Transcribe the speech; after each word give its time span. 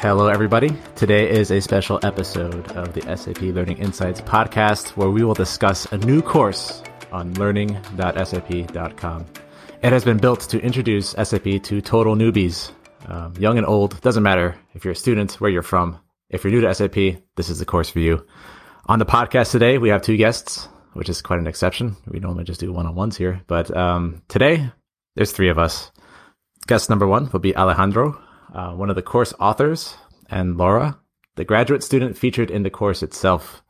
Hello, 0.00 0.28
everybody. 0.28 0.70
Today 0.96 1.28
is 1.28 1.50
a 1.50 1.60
special 1.60 2.00
episode 2.02 2.72
of 2.72 2.94
the 2.94 3.02
SAP 3.14 3.42
Learning 3.42 3.76
Insights 3.76 4.22
podcast 4.22 4.96
where 4.96 5.10
we 5.10 5.22
will 5.22 5.34
discuss 5.34 5.84
a 5.92 5.98
new 5.98 6.22
course 6.22 6.82
on 7.12 7.34
learning.sap.com. 7.34 9.26
It 9.82 9.92
has 9.92 10.02
been 10.02 10.16
built 10.16 10.40
to 10.48 10.58
introduce 10.62 11.10
SAP 11.10 11.62
to 11.64 11.82
total 11.82 12.14
newbies, 12.16 12.72
um, 13.08 13.34
young 13.38 13.58
and 13.58 13.66
old, 13.66 14.00
doesn't 14.00 14.22
matter 14.22 14.56
if 14.72 14.86
you're 14.86 14.92
a 14.92 14.96
student, 14.96 15.34
where 15.34 15.50
you're 15.50 15.60
from. 15.60 16.00
If 16.30 16.44
you're 16.44 16.52
new 16.54 16.62
to 16.62 16.74
SAP, 16.74 17.22
this 17.36 17.50
is 17.50 17.58
the 17.58 17.66
course 17.66 17.90
for 17.90 17.98
you. 17.98 18.26
On 18.86 18.98
the 18.98 19.04
podcast 19.04 19.50
today, 19.50 19.76
we 19.76 19.90
have 19.90 20.00
two 20.00 20.16
guests, 20.16 20.66
which 20.94 21.10
is 21.10 21.20
quite 21.20 21.40
an 21.40 21.46
exception. 21.46 21.94
We 22.06 22.20
normally 22.20 22.44
just 22.44 22.60
do 22.60 22.72
one 22.72 22.86
on 22.86 22.94
ones 22.94 23.18
here, 23.18 23.42
but 23.46 23.76
um, 23.76 24.22
today 24.28 24.72
there's 25.14 25.32
three 25.32 25.50
of 25.50 25.58
us. 25.58 25.90
Guest 26.66 26.88
number 26.88 27.06
one 27.06 27.28
will 27.32 27.40
be 27.40 27.54
Alejandro, 27.54 28.18
uh, 28.54 28.72
one 28.72 28.90
of 28.90 28.96
the 28.96 29.02
course 29.02 29.32
authors, 29.38 29.96
and 30.28 30.56
Laura, 30.56 30.98
the 31.36 31.44
graduate 31.44 31.82
student 31.82 32.16
featured 32.16 32.50
in 32.50 32.62
the 32.62 32.70
course 32.70 33.02
itself. 33.02 33.62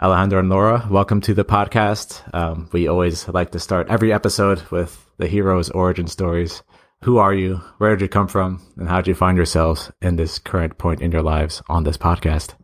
Alejandro 0.00 0.38
and 0.38 0.48
Laura, 0.48 0.86
welcome 0.90 1.20
to 1.22 1.34
the 1.34 1.44
podcast. 1.44 2.22
Um, 2.34 2.68
we 2.72 2.88
always 2.88 3.28
like 3.28 3.50
to 3.52 3.58
start 3.58 3.88
every 3.90 4.12
episode 4.12 4.62
with 4.70 5.10
the 5.18 5.26
hero's 5.26 5.70
origin 5.70 6.06
stories. 6.06 6.62
Who 7.02 7.18
are 7.18 7.34
you? 7.34 7.56
Where 7.78 7.90
did 7.90 8.02
you 8.02 8.08
come 8.08 8.28
from? 8.28 8.62
And 8.76 8.88
how 8.88 8.96
did 8.96 9.08
you 9.08 9.14
find 9.14 9.36
yourselves 9.36 9.90
in 10.00 10.16
this 10.16 10.38
current 10.38 10.78
point 10.78 11.02
in 11.02 11.12
your 11.12 11.22
lives 11.22 11.62
on 11.68 11.84
this 11.84 11.96
podcast? 11.96 12.54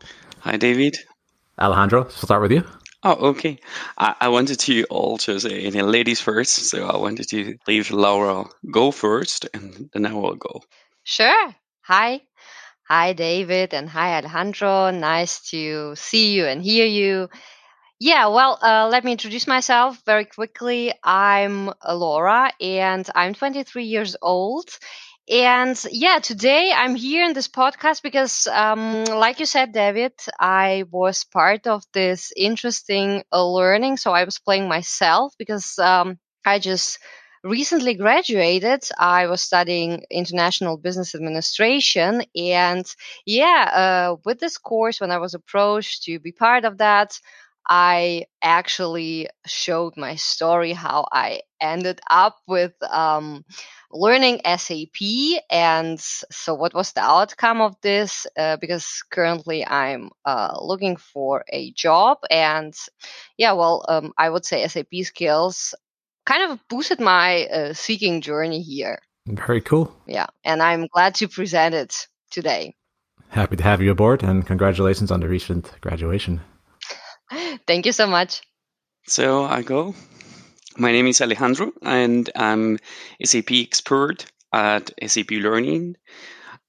Hi, 0.40 0.56
David. 0.56 0.96
Alejandro, 1.58 2.02
we'll 2.02 2.10
start 2.10 2.42
with 2.42 2.52
you. 2.52 2.64
Oh, 3.02 3.28
okay. 3.30 3.58
I, 3.98 4.14
I 4.22 4.28
wanted 4.28 4.58
to 4.60 4.84
also 4.84 5.38
say 5.38 5.70
ladies 5.70 6.20
first, 6.20 6.54
so 6.54 6.86
I 6.86 6.96
wanted 6.96 7.28
to 7.28 7.56
leave 7.66 7.90
Laura 7.90 8.44
go 8.70 8.90
first, 8.90 9.46
and 9.54 9.90
then 9.92 10.06
I 10.06 10.12
will 10.12 10.34
go. 10.34 10.60
Sure. 11.04 11.54
Hi. 11.86 12.20
Hi, 12.88 13.12
David, 13.14 13.74
and 13.74 13.88
hi, 13.90 14.16
Alejandro. 14.18 14.90
Nice 14.90 15.50
to 15.50 15.94
see 15.96 16.32
you 16.34 16.46
and 16.46 16.62
hear 16.62 16.86
you. 16.86 17.28
Yeah, 18.00 18.28
well, 18.28 18.58
uh, 18.62 18.88
let 18.90 19.04
me 19.04 19.12
introduce 19.12 19.46
myself 19.46 20.00
very 20.06 20.24
quickly. 20.26 20.92
I'm 21.04 21.72
Laura, 21.88 22.52
and 22.60 23.08
I'm 23.14 23.34
23 23.34 23.84
years 23.84 24.16
old. 24.22 24.68
And 25.30 25.76
yeah, 25.92 26.20
today 26.20 26.72
I'm 26.74 26.94
here 26.96 27.24
in 27.24 27.34
this 27.34 27.48
podcast 27.48 28.02
because, 28.02 28.46
um, 28.48 29.04
like 29.06 29.40
you 29.40 29.46
said, 29.46 29.72
David, 29.72 30.14
I 30.40 30.84
was 30.90 31.24
part 31.24 31.66
of 31.66 31.84
this 31.94 32.32
interesting 32.36 33.24
uh, 33.32 33.46
learning. 33.46 33.98
So 33.98 34.12
I 34.12 34.24
was 34.24 34.38
playing 34.38 34.68
myself 34.68 35.34
because 35.38 35.78
um, 35.78 36.18
I 36.44 36.58
just 36.60 36.98
recently 37.46 37.94
graduated. 37.94 38.88
I 38.98 39.26
was 39.26 39.40
studying 39.40 40.04
international 40.10 40.76
business 40.76 41.14
administration. 41.14 42.22
And 42.34 42.84
yeah, 43.24 43.70
uh, 44.12 44.16
with 44.24 44.40
this 44.40 44.58
course, 44.58 45.00
when 45.00 45.10
I 45.10 45.18
was 45.18 45.34
approached 45.34 46.04
to 46.04 46.18
be 46.18 46.32
part 46.32 46.64
of 46.64 46.78
that, 46.78 47.18
I 47.68 48.26
actually 48.42 49.28
showed 49.46 49.96
my 49.96 50.14
story 50.16 50.72
how 50.72 51.06
I 51.12 51.40
ended 51.60 52.00
up 52.10 52.36
with 52.46 52.72
um, 52.88 53.44
learning 53.90 54.40
SAP. 54.44 55.42
And 55.50 55.98
so, 56.00 56.54
what 56.54 56.74
was 56.74 56.92
the 56.92 57.00
outcome 57.00 57.60
of 57.60 57.74
this? 57.82 58.26
Uh, 58.36 58.56
because 58.60 59.02
currently 59.10 59.66
I'm 59.66 60.10
uh, 60.24 60.56
looking 60.60 60.96
for 60.96 61.44
a 61.52 61.72
job. 61.72 62.18
And 62.30 62.74
yeah, 63.36 63.52
well, 63.52 63.84
um, 63.88 64.12
I 64.18 64.30
would 64.30 64.44
say 64.44 64.66
SAP 64.68 64.94
skills 65.02 65.74
kind 66.26 66.52
of 66.52 66.58
boosted 66.68 67.00
my 67.00 67.46
uh, 67.46 67.72
seeking 67.72 68.20
journey 68.20 68.60
here. 68.60 68.98
Very 69.26 69.60
cool. 69.60 69.96
Yeah, 70.06 70.26
and 70.44 70.62
I'm 70.62 70.86
glad 70.88 71.14
to 71.16 71.28
present 71.28 71.74
it 71.74 72.06
today. 72.30 72.74
Happy 73.28 73.56
to 73.56 73.62
have 73.62 73.80
you 73.80 73.90
aboard, 73.90 74.22
and 74.22 74.46
congratulations 74.46 75.10
on 75.10 75.20
the 75.20 75.28
recent 75.28 75.72
graduation. 75.80 76.40
Thank 77.66 77.86
you 77.86 77.92
so 77.92 78.06
much. 78.06 78.42
So 79.06 79.44
I 79.44 79.62
go. 79.62 79.94
My 80.76 80.92
name 80.92 81.06
is 81.06 81.20
Alejandro, 81.20 81.72
and 81.82 82.28
I'm 82.36 82.78
SAP 83.24 83.50
expert 83.52 84.26
at 84.52 84.90
SAP 85.04 85.30
Learning. 85.30 85.96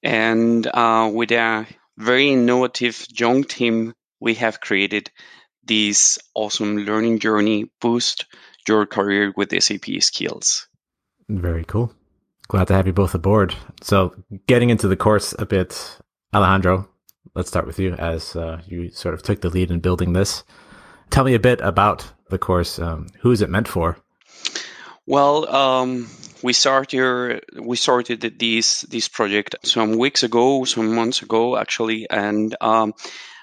And 0.01 0.65
uh, 0.65 1.11
with 1.13 1.31
a 1.31 1.67
very 1.97 2.29
innovative 2.29 3.05
young 3.09 3.43
team, 3.43 3.93
we 4.19 4.35
have 4.35 4.61
created 4.61 5.11
this 5.63 6.17
awesome 6.33 6.77
learning 6.77 7.19
journey 7.19 7.69
boost 7.81 8.25
your 8.67 8.85
career 8.85 9.33
with 9.35 9.51
SAP 9.61 9.85
skills. 9.99 10.67
Very 11.29 11.65
cool. 11.65 11.93
Glad 12.47 12.67
to 12.67 12.73
have 12.73 12.87
you 12.87 12.93
both 12.93 13.13
aboard. 13.13 13.55
So, 13.81 14.15
getting 14.47 14.69
into 14.69 14.87
the 14.87 14.95
course 14.95 15.33
a 15.37 15.45
bit, 15.45 15.99
Alejandro, 16.33 16.87
let's 17.35 17.49
start 17.49 17.67
with 17.67 17.79
you 17.79 17.93
as 17.93 18.35
uh, 18.35 18.61
you 18.65 18.89
sort 18.91 19.13
of 19.13 19.21
took 19.21 19.41
the 19.41 19.49
lead 19.49 19.69
in 19.69 19.79
building 19.79 20.13
this. 20.13 20.43
Tell 21.09 21.25
me 21.25 21.33
a 21.33 21.39
bit 21.39 21.59
about 21.61 22.11
the 22.29 22.37
course. 22.37 22.79
Um, 22.79 23.07
who 23.19 23.31
is 23.31 23.41
it 23.41 23.49
meant 23.49 23.67
for? 23.67 23.97
Well, 25.05 25.47
um, 25.53 26.09
we 26.43 26.53
started 26.53 27.43
we 27.59 27.77
started 27.77 28.21
this 28.39 28.81
this 28.81 29.07
project 29.07 29.55
some 29.63 29.97
weeks 29.97 30.23
ago, 30.23 30.65
some 30.65 30.93
months 30.95 31.21
ago, 31.21 31.57
actually, 31.57 32.09
and 32.09 32.55
um, 32.61 32.93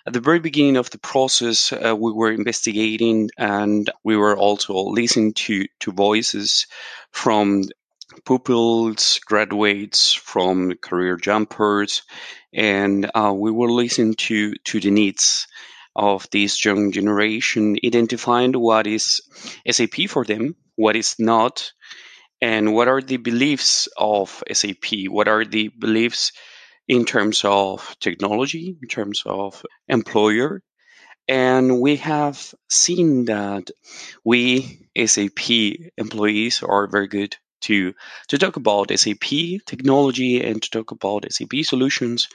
at 0.06 0.12
the 0.12 0.20
very 0.20 0.38
beginning 0.38 0.76
of 0.76 0.90
the 0.90 0.98
process, 0.98 1.72
uh, 1.72 1.96
we 1.96 2.12
were 2.12 2.30
investigating 2.30 3.30
and 3.38 3.90
we 4.02 4.16
were 4.16 4.36
also 4.36 4.74
listening 4.74 5.32
to, 5.32 5.66
to 5.80 5.92
voices 5.92 6.66
from 7.10 7.64
pupils, 8.26 9.18
graduates, 9.20 10.12
from 10.12 10.74
career 10.74 11.16
jumpers, 11.16 12.02
and 12.52 13.10
uh, 13.14 13.32
we 13.34 13.50
were 13.50 13.70
listening 13.70 14.14
to, 14.14 14.54
to 14.64 14.78
the 14.78 14.90
needs 14.90 15.46
of 15.96 16.28
this 16.30 16.64
young 16.64 16.92
generation, 16.92 17.76
identifying 17.84 18.52
what 18.52 18.86
is 18.86 19.22
SAP 19.68 20.08
for 20.08 20.24
them, 20.24 20.54
what 20.76 20.96
is 20.96 21.16
not, 21.18 21.72
and 22.42 22.74
what 22.74 22.88
are 22.88 23.00
the 23.00 23.16
beliefs 23.16 23.88
of 23.96 24.42
SAP, 24.52 25.08
what 25.08 25.28
are 25.28 25.44
the 25.46 25.68
beliefs 25.68 26.32
in 26.88 27.04
terms 27.04 27.42
of 27.44 27.96
technology, 28.00 28.76
in 28.80 28.88
terms 28.88 29.22
of 29.26 29.64
employer. 29.88 30.62
And 31.26 31.80
we 31.80 31.96
have 31.96 32.54
seen 32.68 33.26
that 33.26 33.70
we 34.24 34.88
SAP 35.06 35.50
employees 35.96 36.62
are 36.62 36.86
very 36.86 37.08
good 37.08 37.36
to, 37.62 37.94
to 38.28 38.38
talk 38.38 38.56
about 38.56 38.90
SAP 38.90 39.24
technology 39.64 40.42
and 40.42 40.62
to 40.62 40.70
talk 40.70 40.90
about 40.90 41.24
SAP 41.32 41.62
solutions. 41.62 42.28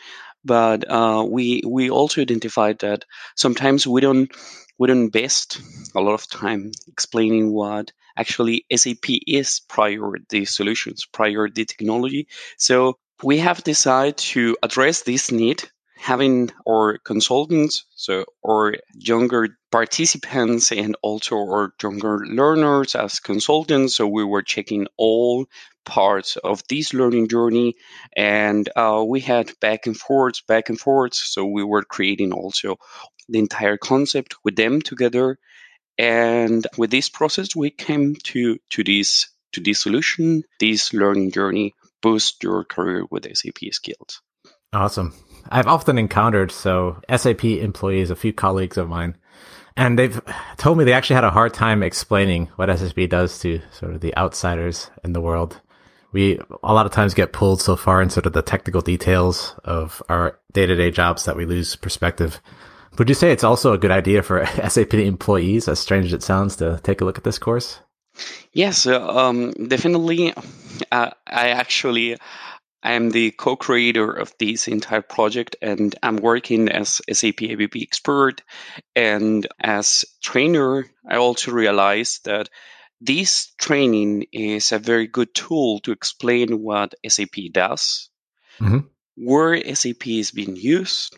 But 0.43 0.89
uh, 0.89 1.25
we 1.29 1.61
we 1.67 1.89
also 1.89 2.21
identified 2.21 2.79
that 2.79 3.03
sometimes 3.35 3.85
we 3.85 4.01
don't 4.01 4.31
we 4.77 4.87
don't 4.87 5.03
invest 5.03 5.61
a 5.93 5.99
lot 5.99 6.13
of 6.13 6.27
time 6.29 6.71
explaining 6.87 7.51
what 7.51 7.91
actually 8.17 8.65
SAP 8.73 9.05
is 9.27 9.61
prior 9.67 10.13
the 10.29 10.45
solutions, 10.45 11.05
prior 11.05 11.49
the 11.49 11.65
technology. 11.65 12.27
So 12.57 12.97
we 13.23 13.39
have 13.39 13.63
decided 13.63 14.17
to 14.17 14.57
address 14.63 15.01
this 15.01 15.31
need 15.31 15.63
having 15.99 16.49
our 16.67 16.97
consultants 16.99 17.85
so 17.93 18.23
our 18.47 18.73
younger 18.93 19.49
participants 19.69 20.71
and 20.71 20.95
also 21.01 21.35
our 21.35 21.73
younger 21.83 22.19
learners 22.25 22.95
as 22.95 23.19
consultants. 23.19 23.95
So 23.95 24.07
we 24.07 24.23
were 24.23 24.41
checking 24.41 24.87
all 24.95 25.45
parts 25.85 26.37
of 26.37 26.63
this 26.69 26.93
learning 26.93 27.27
journey 27.27 27.75
and 28.15 28.69
uh, 28.77 29.03
we 29.05 29.19
had 29.19 29.51
back 29.59 29.87
and 29.87 29.97
forth 29.97 30.47
back 30.47 30.69
and 30.69 30.79
forth. 30.79 31.15
So 31.15 31.45
we 31.45 31.65
were 31.65 31.83
creating 31.83 32.31
also 32.31 32.77
the 33.27 33.39
entire 33.39 33.77
concept 33.77 34.35
with 34.45 34.55
them 34.55 34.81
together. 34.81 35.37
And 35.97 36.65
with 36.77 36.91
this 36.91 37.09
process 37.09 37.53
we 37.53 37.71
came 37.71 38.15
to 38.23 38.57
to 38.69 38.83
this 38.85 39.27
to 39.51 39.59
this 39.59 39.81
solution 39.81 40.43
this 40.59 40.93
learning 40.93 41.31
journey 41.31 41.73
boost 42.01 42.43
your 42.43 42.63
career 42.63 43.05
with 43.09 43.25
SAP 43.25 43.71
skills. 43.71 44.21
Awesome. 44.71 45.13
I've 45.49 45.67
often 45.67 45.97
encountered 45.97 46.51
so 46.51 47.01
SAP 47.13 47.43
employees, 47.45 48.11
a 48.11 48.15
few 48.15 48.33
colleagues 48.33 48.77
of 48.77 48.87
mine, 48.87 49.17
and 49.75 49.97
they've 49.97 50.21
told 50.57 50.77
me 50.77 50.83
they 50.83 50.93
actually 50.93 51.15
had 51.15 51.23
a 51.23 51.31
hard 51.31 51.53
time 51.53 51.81
explaining 51.81 52.47
what 52.55 52.75
SAP 52.77 53.09
does 53.09 53.39
to 53.39 53.61
sort 53.71 53.93
of 53.93 54.01
the 54.01 54.15
outsiders 54.17 54.91
in 55.03 55.13
the 55.13 55.21
world. 55.21 55.59
We 56.11 56.39
a 56.63 56.73
lot 56.73 56.85
of 56.85 56.91
times 56.91 57.13
get 57.13 57.33
pulled 57.33 57.61
so 57.61 57.75
far 57.75 58.01
in 58.01 58.09
sort 58.09 58.25
of 58.25 58.33
the 58.33 58.41
technical 58.41 58.81
details 58.81 59.55
of 59.63 60.03
our 60.09 60.39
day 60.53 60.65
to 60.65 60.75
day 60.75 60.91
jobs 60.91 61.25
that 61.25 61.35
we 61.35 61.45
lose 61.45 61.75
perspective. 61.75 62.41
Would 62.97 63.09
you 63.09 63.15
say 63.15 63.31
it's 63.31 63.43
also 63.43 63.73
a 63.73 63.77
good 63.77 63.91
idea 63.91 64.21
for 64.21 64.45
SAP 64.67 64.95
employees, 64.95 65.67
as 65.67 65.79
strange 65.79 66.07
as 66.07 66.13
it 66.13 66.23
sounds, 66.23 66.55
to 66.57 66.79
take 66.83 67.01
a 67.01 67.05
look 67.05 67.17
at 67.17 67.23
this 67.23 67.39
course? 67.39 67.79
Yes, 68.53 68.87
um, 68.87 69.51
definitely. 69.51 70.33
Uh, 70.91 71.09
I 71.27 71.49
actually 71.49 72.17
I 72.81 72.93
am 72.93 73.09
the 73.09 73.31
co-creator 73.31 74.11
of 74.11 74.33
this 74.39 74.67
entire 74.67 75.01
project, 75.01 75.57
and 75.61 75.93
I'm 76.01 76.17
working 76.17 76.69
as 76.69 77.01
SAP 77.11 77.41
ABAP 77.41 77.81
expert. 77.81 78.41
And 78.95 79.45
as 79.59 80.05
trainer, 80.21 80.85
I 81.07 81.17
also 81.17 81.51
realized 81.51 82.25
that 82.25 82.49
this 83.01 83.53
training 83.57 84.27
is 84.31 84.71
a 84.71 84.79
very 84.79 85.07
good 85.07 85.33
tool 85.33 85.79
to 85.81 85.91
explain 85.91 86.61
what 86.61 86.95
SAP 87.07 87.51
does. 87.51 88.09
Mm-hmm. 88.59 88.79
where 89.15 89.73
SAP 89.73 90.05
is 90.07 90.31
being 90.31 90.57
used 90.57 91.17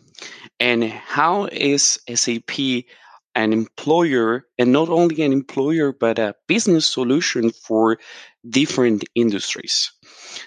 and 0.60 0.84
how 0.84 1.46
is 1.46 2.00
SAP 2.14 2.86
an 3.36 3.54
employer 3.54 4.46
and 4.58 4.72
not 4.72 4.90
only 4.90 5.22
an 5.24 5.34
employer 5.34 5.92
but 5.92 6.20
a 6.20 6.36
business 6.48 6.86
solution 6.86 7.52
for 7.52 7.98
different 8.48 9.04
industries. 9.16 9.92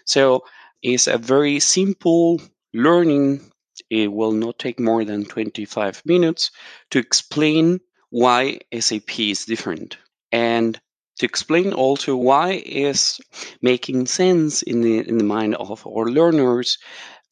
So 0.05 0.45
it's 0.83 1.07
a 1.07 1.19
very 1.19 1.61
simple 1.61 2.41
learning. 2.73 3.51
It 3.91 4.13
will 4.13 4.33
not 4.33 4.59
take 4.59 4.79
more 4.79 5.05
than 5.05 5.25
25 5.25 6.03
minutes 6.05 6.51
to 6.91 6.99
explain 6.99 7.81
why 8.11 8.61
SAP 8.79 9.19
is 9.19 9.47
different 9.47 9.97
and 10.31 10.81
to 11.19 11.27
explain 11.27 11.73
also 11.73 12.17
why 12.17 12.53
is 12.53 13.21
making 13.63 14.07
sense 14.07 14.63
in 14.63 14.81
the 14.83 14.99
in 14.99 15.19
the 15.19 15.25
mind 15.25 15.55
of 15.55 15.87
our 15.87 16.07
learners 16.07 16.79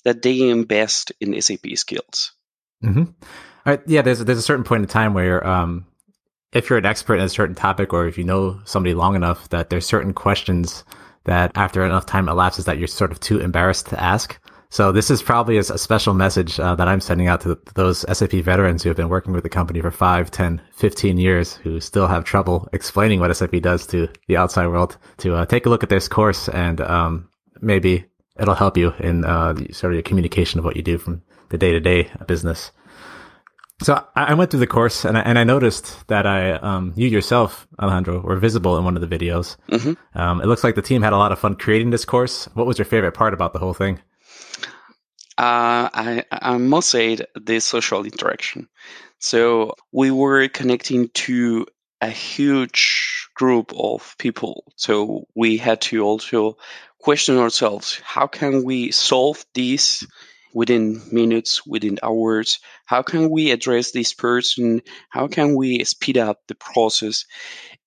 that 0.04 0.22
they 0.22 0.48
invest 0.48 1.12
in 1.20 1.40
SAP 1.40 1.66
skills. 1.74 2.32
Mm-hmm. 2.82 3.04
Right, 3.64 3.80
yeah, 3.86 4.02
there's 4.02 4.18
there's 4.24 4.38
a 4.38 4.42
certain 4.42 4.64
point 4.64 4.82
in 4.82 4.88
time 4.88 5.14
where 5.14 5.46
um, 5.46 5.86
if 6.52 6.68
you're 6.68 6.78
an 6.78 6.86
expert 6.86 7.16
in 7.16 7.24
a 7.24 7.28
certain 7.28 7.54
topic 7.54 7.92
or 7.92 8.06
if 8.06 8.18
you 8.18 8.24
know 8.24 8.60
somebody 8.64 8.94
long 8.94 9.14
enough 9.14 9.48
that 9.50 9.70
there's 9.70 9.86
certain 9.86 10.12
questions 10.12 10.84
that 11.24 11.52
after 11.54 11.84
enough 11.84 12.06
time 12.06 12.28
elapses 12.28 12.64
that 12.64 12.78
you're 12.78 12.88
sort 12.88 13.12
of 13.12 13.20
too 13.20 13.38
embarrassed 13.38 13.86
to 13.88 14.00
ask. 14.00 14.38
So 14.70 14.90
this 14.90 15.10
is 15.10 15.22
probably 15.22 15.58
a, 15.58 15.62
special 15.64 16.14
message 16.14 16.58
uh, 16.58 16.74
that 16.76 16.88
I'm 16.88 17.02
sending 17.02 17.28
out 17.28 17.42
to 17.42 17.58
those 17.74 18.06
SAP 18.10 18.30
veterans 18.30 18.82
who 18.82 18.88
have 18.88 18.96
been 18.96 19.10
working 19.10 19.34
with 19.34 19.42
the 19.42 19.50
company 19.50 19.82
for 19.82 19.90
5, 19.90 20.30
10, 20.30 20.62
15 20.72 21.18
years 21.18 21.56
who 21.56 21.78
still 21.78 22.06
have 22.06 22.24
trouble 22.24 22.70
explaining 22.72 23.20
what 23.20 23.36
SAP 23.36 23.60
does 23.60 23.86
to 23.88 24.08
the 24.28 24.38
outside 24.38 24.68
world 24.68 24.96
to 25.18 25.34
uh, 25.34 25.44
take 25.44 25.66
a 25.66 25.68
look 25.68 25.82
at 25.82 25.90
this 25.90 26.08
course 26.08 26.48
and 26.48 26.80
um, 26.80 27.28
maybe 27.60 28.06
it'll 28.40 28.54
help 28.54 28.78
you 28.78 28.94
in 28.98 29.26
uh, 29.26 29.54
sort 29.72 29.92
of 29.92 29.96
your 29.96 30.02
communication 30.02 30.58
of 30.58 30.64
what 30.64 30.76
you 30.76 30.82
do 30.82 30.96
from 30.96 31.20
the 31.50 31.58
day 31.58 31.72
to 31.72 31.80
day 31.80 32.10
business. 32.26 32.72
So 33.80 34.04
I 34.14 34.34
went 34.34 34.50
through 34.50 34.60
the 34.60 34.66
course 34.68 35.04
and 35.04 35.18
I, 35.18 35.22
and 35.22 35.38
I 35.38 35.44
noticed 35.44 36.06
that 36.06 36.24
I, 36.24 36.52
um, 36.52 36.92
you 36.94 37.08
yourself, 37.08 37.66
Alejandro, 37.80 38.20
were 38.20 38.36
visible 38.36 38.78
in 38.78 38.84
one 38.84 38.96
of 38.96 39.00
the 39.00 39.18
videos. 39.18 39.56
Mm-hmm. 39.70 40.18
Um, 40.18 40.40
it 40.40 40.46
looks 40.46 40.62
like 40.62 40.76
the 40.76 40.82
team 40.82 41.02
had 41.02 41.12
a 41.12 41.16
lot 41.16 41.32
of 41.32 41.40
fun 41.40 41.56
creating 41.56 41.90
this 41.90 42.04
course. 42.04 42.44
What 42.54 42.66
was 42.66 42.78
your 42.78 42.84
favorite 42.84 43.12
part 43.12 43.34
about 43.34 43.52
the 43.52 43.58
whole 43.58 43.74
thing? 43.74 43.98
Uh, 45.36 45.88
I, 45.92 46.24
I 46.30 46.58
must 46.58 46.90
say 46.90 47.18
the 47.34 47.60
social 47.60 48.04
interaction. 48.04 48.68
So 49.18 49.74
we 49.90 50.10
were 50.12 50.46
connecting 50.48 51.08
to 51.08 51.66
a 52.00 52.08
huge 52.08 53.28
group 53.34 53.72
of 53.76 54.14
people. 54.18 54.64
So 54.76 55.26
we 55.34 55.56
had 55.56 55.80
to 55.82 56.02
also 56.02 56.58
question 56.98 57.38
ourselves, 57.38 58.00
how 58.04 58.28
can 58.28 58.62
we 58.64 58.92
solve 58.92 59.44
this 59.54 60.06
within 60.54 61.02
minutes, 61.10 61.66
within 61.66 61.98
hours? 62.02 62.60
How 62.86 63.02
can 63.02 63.30
we 63.30 63.50
address 63.50 63.90
this 63.90 64.12
person? 64.12 64.82
How 65.08 65.28
can 65.28 65.54
we 65.54 65.84
speed 65.84 66.18
up 66.18 66.40
the 66.48 66.54
process? 66.54 67.24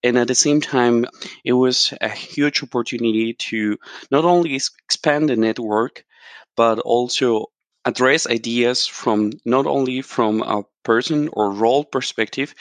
And 0.04 0.18
at 0.18 0.28
the 0.28 0.36
same 0.36 0.62
time, 0.62 1.06
it 1.44 1.54
was 1.54 1.94
a 2.00 2.10
huge 2.10 2.64
opportunity 2.64 3.34
to 3.50 3.78
not 4.12 4.26
only 4.26 4.56
expand 4.56 5.30
the 5.30 5.36
network, 5.36 6.04
but 6.56 6.80
also 6.80 7.48
address 7.86 8.28
ideas 8.28 8.88
from 8.88 9.32
not 9.46 9.68
only 9.68 10.02
from 10.02 10.42
a 10.42 10.64
person 10.84 11.30
or 11.32 11.52
role 11.52 11.84
perspective, 11.84 12.54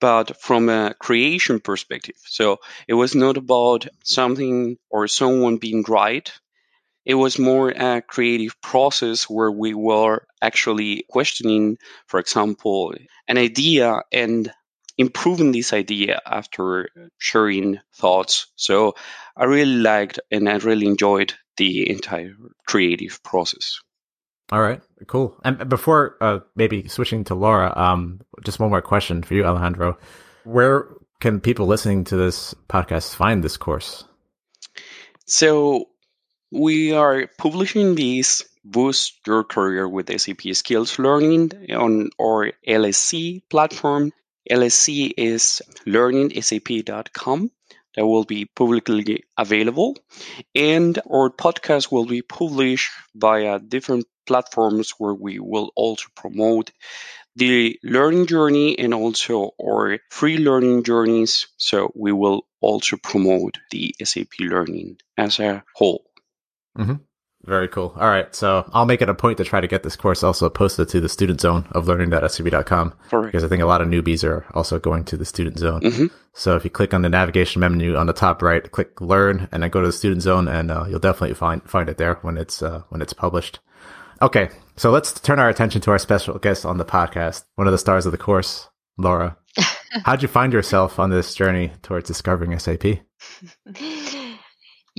but 0.00 0.40
from 0.40 0.68
a 0.68 0.94
creation 0.98 1.60
perspective. 1.60 2.16
So 2.26 2.58
it 2.86 2.94
was 2.94 3.14
not 3.14 3.36
about 3.36 3.88
something 4.04 4.76
or 4.90 5.08
someone 5.08 5.58
being 5.58 5.84
right. 5.88 6.30
It 7.08 7.14
was 7.14 7.38
more 7.38 7.70
a 7.70 8.02
creative 8.02 8.60
process 8.60 9.24
where 9.30 9.50
we 9.50 9.72
were 9.72 10.26
actually 10.42 11.06
questioning, 11.08 11.78
for 12.06 12.20
example, 12.20 12.92
an 13.26 13.38
idea 13.38 14.02
and 14.12 14.52
improving 14.98 15.52
this 15.52 15.72
idea 15.72 16.20
after 16.26 16.90
sharing 17.16 17.80
thoughts. 17.94 18.48
So 18.56 18.94
I 19.34 19.44
really 19.44 19.80
liked 19.80 20.20
and 20.30 20.50
I 20.50 20.58
really 20.58 20.86
enjoyed 20.86 21.32
the 21.56 21.88
entire 21.88 22.34
creative 22.66 23.22
process. 23.22 23.80
All 24.52 24.60
right, 24.60 24.82
cool. 25.06 25.34
And 25.44 25.66
before 25.66 26.16
uh, 26.20 26.40
maybe 26.56 26.88
switching 26.88 27.24
to 27.24 27.34
Laura, 27.34 27.72
um, 27.74 28.20
just 28.44 28.60
one 28.60 28.68
more 28.68 28.82
question 28.82 29.22
for 29.22 29.32
you, 29.32 29.46
Alejandro. 29.46 29.96
Where 30.44 30.88
can 31.20 31.40
people 31.40 31.66
listening 31.66 32.04
to 32.04 32.16
this 32.16 32.54
podcast 32.68 33.14
find 33.14 33.42
this 33.42 33.56
course? 33.56 34.04
So 35.24 35.88
we 36.50 36.92
are 36.92 37.28
publishing 37.38 37.94
this 37.94 38.42
Boost 38.64 39.20
Your 39.26 39.44
Career 39.44 39.88
with 39.88 40.10
SAP 40.20 40.54
Skills 40.54 40.98
Learning 40.98 41.52
on 41.74 42.10
our 42.20 42.52
LSC 42.66 43.42
platform. 43.50 44.12
LSC 44.50 45.12
is 45.16 45.62
learningsap.com 45.86 47.50
that 47.96 48.06
will 48.06 48.24
be 48.24 48.46
publicly 48.46 49.24
available. 49.36 49.96
And 50.54 50.98
our 51.10 51.30
podcast 51.30 51.92
will 51.92 52.06
be 52.06 52.22
published 52.22 52.90
via 53.14 53.58
different 53.58 54.06
platforms 54.26 54.94
where 54.98 55.14
we 55.14 55.38
will 55.38 55.72
also 55.74 56.06
promote 56.14 56.70
the 57.36 57.78
learning 57.82 58.26
journey 58.26 58.78
and 58.78 58.94
also 58.94 59.50
our 59.62 59.98
free 60.10 60.38
learning 60.38 60.84
journeys. 60.84 61.48
So 61.56 61.92
we 61.94 62.12
will 62.12 62.46
also 62.60 62.96
promote 62.96 63.58
the 63.70 63.94
SAP 64.02 64.40
learning 64.40 64.98
as 65.16 65.40
a 65.40 65.64
whole. 65.74 66.07
Mm-hmm. 66.78 66.94
Very 67.44 67.68
cool. 67.68 67.94
All 67.96 68.08
right. 68.08 68.34
So 68.34 68.68
I'll 68.72 68.84
make 68.84 69.00
it 69.00 69.08
a 69.08 69.14
point 69.14 69.38
to 69.38 69.44
try 69.44 69.60
to 69.60 69.68
get 69.68 69.82
this 69.82 69.96
course 69.96 70.22
also 70.22 70.50
posted 70.50 70.88
to 70.88 71.00
the 71.00 71.08
student 71.08 71.40
zone 71.40 71.68
of 71.70 71.86
learning.sap.com. 71.86 72.94
Correct. 73.08 73.26
Because 73.26 73.44
I 73.44 73.48
think 73.48 73.62
a 73.62 73.66
lot 73.66 73.80
of 73.80 73.88
newbies 73.88 74.24
are 74.24 74.44
also 74.54 74.78
going 74.78 75.04
to 75.04 75.16
the 75.16 75.24
student 75.24 75.58
zone. 75.58 75.80
Mm-hmm. 75.80 76.06
So 76.34 76.56
if 76.56 76.64
you 76.64 76.70
click 76.70 76.92
on 76.92 77.02
the 77.02 77.08
navigation 77.08 77.60
menu 77.60 77.96
on 77.96 78.06
the 78.06 78.12
top 78.12 78.42
right, 78.42 78.70
click 78.70 79.00
learn 79.00 79.48
and 79.52 79.62
then 79.62 79.70
go 79.70 79.80
to 79.80 79.86
the 79.86 79.92
student 79.92 80.22
zone 80.22 80.48
and 80.48 80.70
uh, 80.70 80.86
you'll 80.88 80.98
definitely 80.98 81.34
find, 81.34 81.62
find 81.62 81.88
it 81.88 81.96
there 81.96 82.14
when 82.22 82.36
it's, 82.36 82.60
uh, 82.60 82.82
when 82.88 83.00
it's 83.00 83.12
published. 83.12 83.60
Okay. 84.20 84.50
So 84.76 84.90
let's 84.90 85.12
turn 85.12 85.38
our 85.38 85.48
attention 85.48 85.80
to 85.82 85.92
our 85.92 85.98
special 85.98 86.38
guest 86.38 86.66
on 86.66 86.78
the 86.78 86.84
podcast, 86.84 87.44
one 87.54 87.68
of 87.68 87.72
the 87.72 87.78
stars 87.78 88.04
of 88.04 88.12
the 88.12 88.18
course, 88.18 88.68
Laura. 88.96 89.36
How'd 90.04 90.22
you 90.22 90.28
find 90.28 90.52
yourself 90.52 90.98
on 90.98 91.10
this 91.10 91.34
journey 91.34 91.72
towards 91.82 92.08
discovering 92.08 92.58
SAP? 92.58 92.84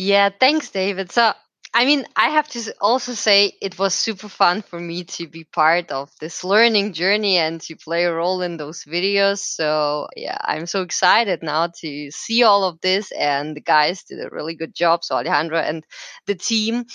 Yeah, 0.01 0.29
thanks, 0.29 0.69
David. 0.69 1.11
So 1.11 1.33
I 1.71 1.85
mean, 1.85 2.05
I 2.15 2.29
have 2.29 2.47
to 2.49 2.73
also 2.81 3.13
say 3.13 3.53
it 3.61 3.77
was 3.77 3.93
super 3.93 4.27
fun 4.27 4.63
for 4.63 4.79
me 4.79 5.03
to 5.03 5.27
be 5.27 5.43
part 5.43 5.91
of 5.91 6.09
this 6.19 6.43
learning 6.43 6.93
journey 6.93 7.37
and 7.37 7.61
to 7.61 7.75
play 7.75 8.05
a 8.05 8.13
role 8.13 8.41
in 8.41 8.57
those 8.57 8.83
videos. 8.85 9.37
So, 9.39 10.07
yeah, 10.15 10.37
I'm 10.41 10.65
so 10.65 10.81
excited 10.81 11.43
now 11.43 11.67
to 11.81 12.09
see 12.09 12.41
all 12.41 12.63
of 12.63 12.81
this. 12.81 13.11
And 13.11 13.55
the 13.55 13.61
guys 13.61 14.03
did 14.03 14.19
a 14.19 14.29
really 14.31 14.55
good 14.55 14.73
job. 14.73 15.03
So, 15.03 15.15
Alejandro 15.15 15.59
and 15.59 15.85
the 16.25 16.35
team. 16.35 16.85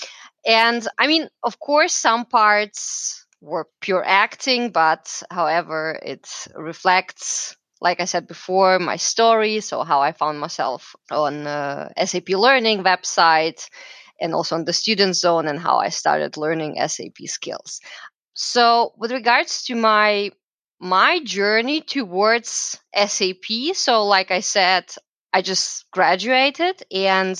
And 0.45 0.85
I 0.97 1.07
mean, 1.07 1.29
of 1.41 1.57
course, 1.57 1.93
some 1.93 2.25
parts 2.25 3.25
were 3.41 3.69
pure 3.79 4.03
acting, 4.05 4.71
but 4.71 5.23
however, 5.31 5.97
it 6.03 6.27
reflects 6.53 7.55
like 7.81 7.99
I 7.99 8.05
said 8.05 8.25
before, 8.25 8.79
my 8.79 8.95
story, 8.95 9.59
so 9.59 9.83
how 9.83 9.99
I 10.01 10.13
found 10.13 10.39
myself 10.39 10.95
on 11.11 11.45
uh, 11.45 11.89
SAP 12.05 12.29
Learning 12.29 12.83
website, 12.83 13.67
and 14.19 14.33
also 14.33 14.55
on 14.55 14.65
the 14.65 14.73
student 14.73 15.15
zone 15.15 15.47
and 15.47 15.59
how 15.59 15.77
I 15.77 15.89
started 15.89 16.37
learning 16.37 16.75
SAP 16.87 17.17
skills. 17.25 17.81
So 18.33 18.93
with 18.97 19.11
regards 19.11 19.63
to 19.65 19.75
my 19.75 20.31
my 20.79 21.19
journey 21.23 21.81
towards 21.81 22.77
SAP, 22.93 23.73
so 23.73 24.05
like 24.05 24.29
I 24.31 24.41
said, 24.41 24.85
I 25.31 25.41
just 25.41 25.89
graduated 25.91 26.83
and 26.91 27.39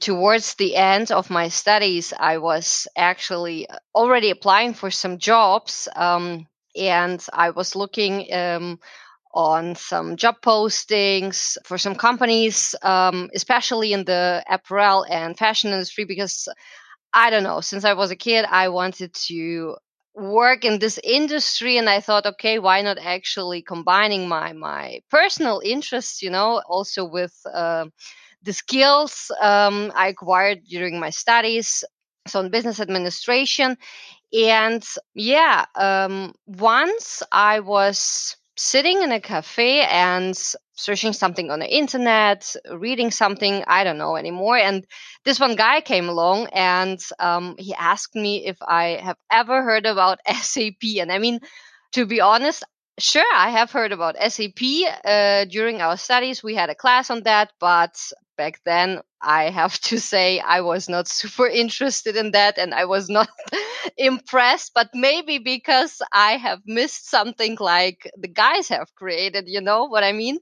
towards 0.00 0.54
the 0.54 0.76
end 0.76 1.12
of 1.12 1.30
my 1.30 1.48
studies, 1.48 2.12
I 2.18 2.38
was 2.38 2.88
actually 2.96 3.68
already 3.94 4.30
applying 4.30 4.74
for 4.74 4.90
some 4.90 5.18
jobs. 5.18 5.88
Um, 5.94 6.46
and 6.74 7.24
I 7.32 7.50
was 7.50 7.76
looking 7.76 8.32
um, 8.32 8.80
on 9.32 9.74
some 9.76 10.16
job 10.16 10.36
postings 10.42 11.56
for 11.64 11.78
some 11.78 11.94
companies, 11.94 12.74
um, 12.82 13.30
especially 13.34 13.92
in 13.92 14.04
the 14.04 14.44
apparel 14.48 15.04
and 15.08 15.38
fashion 15.38 15.70
industry, 15.70 16.04
because 16.04 16.48
I 17.12 17.30
don't 17.30 17.44
know, 17.44 17.60
since 17.60 17.84
I 17.84 17.94
was 17.94 18.10
a 18.10 18.16
kid, 18.16 18.44
I 18.48 18.68
wanted 18.68 19.14
to 19.28 19.76
work 20.14 20.64
in 20.64 20.78
this 20.80 20.98
industry 21.04 21.78
and 21.78 21.88
i 21.88 22.00
thought 22.00 22.26
okay 22.26 22.58
why 22.58 22.82
not 22.82 22.98
actually 22.98 23.62
combining 23.62 24.28
my 24.28 24.52
my 24.52 25.00
personal 25.08 25.62
interests 25.64 26.20
you 26.20 26.30
know 26.30 26.60
also 26.68 27.04
with 27.04 27.32
uh, 27.54 27.86
the 28.42 28.52
skills 28.52 29.30
um, 29.40 29.92
i 29.94 30.08
acquired 30.08 30.64
during 30.64 30.98
my 30.98 31.10
studies 31.10 31.84
so 32.26 32.40
in 32.40 32.50
business 32.50 32.80
administration. 32.80 33.76
And 34.32 34.84
yeah 35.14 35.66
um, 35.74 36.34
once 36.46 37.22
i 37.32 37.60
was 37.60 38.36
sitting 38.60 39.00
in 39.00 39.10
a 39.10 39.20
cafe 39.20 39.80
and 39.80 40.36
searching 40.74 41.14
something 41.14 41.50
on 41.50 41.60
the 41.60 41.66
internet, 41.66 42.54
reading 42.70 43.10
something, 43.10 43.64
I 43.66 43.84
don't 43.84 43.96
know 43.96 44.16
anymore. 44.16 44.58
And 44.58 44.86
this 45.24 45.40
one 45.40 45.56
guy 45.56 45.80
came 45.80 46.10
along 46.10 46.48
and 46.52 47.00
um, 47.18 47.54
he 47.58 47.72
asked 47.72 48.14
me 48.14 48.44
if 48.44 48.58
I 48.60 49.00
have 49.02 49.16
ever 49.32 49.62
heard 49.62 49.86
about 49.86 50.18
SAP. 50.28 50.82
And 50.98 51.10
I 51.10 51.18
mean, 51.18 51.40
to 51.92 52.04
be 52.04 52.20
honest, 52.20 52.62
sure, 52.98 53.24
I 53.34 53.48
have 53.48 53.72
heard 53.72 53.92
about 53.92 54.16
SAP. 54.30 54.60
Uh, 55.04 55.46
during 55.46 55.80
our 55.80 55.96
studies, 55.96 56.42
we 56.42 56.54
had 56.54 56.68
a 56.68 56.74
class 56.74 57.08
on 57.08 57.22
that, 57.22 57.52
but 57.60 57.96
back 58.36 58.60
then 58.66 59.00
I 59.22 59.50
have 59.50 59.78
to 59.82 59.98
say 59.98 60.40
I 60.40 60.60
was 60.60 60.88
not 60.88 61.08
super 61.08 61.46
interested 61.62 62.16
in 62.16 62.32
that 62.32 62.58
and 62.58 62.74
I 62.74 62.84
was 62.86 63.08
not 63.08 63.28
impressed, 63.96 64.72
but 64.74 64.90
maybe 64.94 65.38
because 65.38 66.00
I 66.12 66.32
have 66.36 66.60
missed 66.66 67.08
something 67.08 67.56
like 67.60 68.10
the 68.16 68.28
guys 68.28 68.68
have 68.68 68.94
created, 68.94 69.44
you 69.48 69.60
know 69.60 69.84
what 69.84 70.04
I 70.04 70.12
mean? 70.12 70.38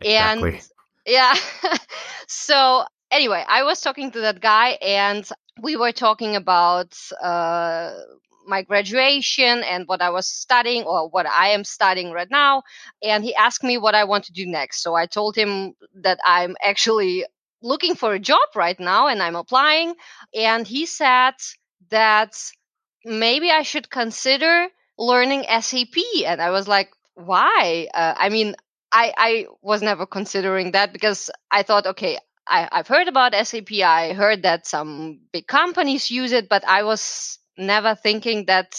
Exactly. 0.00 0.52
And 0.52 0.68
yeah. 1.06 1.34
so 2.28 2.84
anyway, 3.10 3.44
I 3.46 3.62
was 3.64 3.80
talking 3.80 4.10
to 4.12 4.20
that 4.20 4.40
guy 4.40 4.70
and 4.82 5.28
we 5.60 5.76
were 5.76 5.92
talking 5.92 6.36
about 6.36 6.96
uh, 7.22 7.92
my 8.46 8.62
graduation 8.62 9.62
and 9.62 9.86
what 9.86 10.02
I 10.02 10.10
was 10.10 10.26
studying 10.26 10.84
or 10.84 11.08
what 11.08 11.26
I 11.26 11.48
am 11.48 11.64
studying 11.64 12.10
right 12.10 12.30
now. 12.30 12.62
And 13.02 13.24
he 13.24 13.34
asked 13.34 13.64
me 13.64 13.78
what 13.78 13.94
I 13.94 14.04
want 14.04 14.24
to 14.24 14.32
do 14.32 14.46
next. 14.46 14.82
So 14.82 14.94
I 14.94 15.06
told 15.06 15.36
him 15.36 15.74
that 16.02 16.18
I'm 16.26 16.56
actually 16.62 17.24
looking 17.64 17.96
for 17.96 18.12
a 18.12 18.20
job 18.20 18.48
right 18.54 18.78
now 18.78 19.08
and 19.08 19.20
I'm 19.22 19.34
applying. 19.34 19.94
And 20.34 20.66
he 20.66 20.86
said 20.86 21.34
that 21.90 22.36
maybe 23.04 23.50
I 23.50 23.62
should 23.62 23.90
consider 23.90 24.68
learning 24.98 25.44
SAP. 25.60 25.96
And 26.26 26.40
I 26.40 26.50
was 26.50 26.68
like, 26.68 26.90
why? 27.14 27.88
Uh, 27.92 28.14
I 28.16 28.28
mean, 28.28 28.54
I, 28.92 29.12
I 29.16 29.46
was 29.62 29.82
never 29.82 30.06
considering 30.06 30.72
that 30.72 30.92
because 30.92 31.30
I 31.50 31.62
thought, 31.64 31.86
okay, 31.86 32.18
I, 32.46 32.68
I've 32.70 32.88
heard 32.88 33.08
about 33.08 33.34
SAP. 33.34 33.72
I 33.82 34.12
heard 34.12 34.42
that 34.42 34.66
some 34.66 35.20
big 35.32 35.46
companies 35.46 36.10
use 36.10 36.32
it, 36.32 36.48
but 36.48 36.64
I 36.68 36.82
was 36.82 37.38
never 37.56 37.94
thinking 37.94 38.44
that 38.46 38.74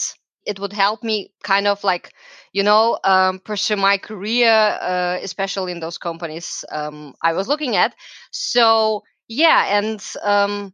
it 0.46 0.58
would 0.60 0.72
help 0.72 1.02
me 1.02 1.32
kind 1.42 1.66
of 1.66 1.82
like 1.84 2.12
you 2.52 2.62
know 2.62 2.98
um, 3.04 3.40
pursue 3.40 3.76
my 3.76 3.98
career 3.98 4.50
uh, 4.80 5.18
especially 5.22 5.72
in 5.72 5.80
those 5.80 5.98
companies 5.98 6.64
um, 6.70 7.14
i 7.22 7.32
was 7.32 7.48
looking 7.48 7.76
at. 7.76 7.94
So 8.30 9.02
yeah 9.28 9.78
and 9.78 10.02
um, 10.22 10.72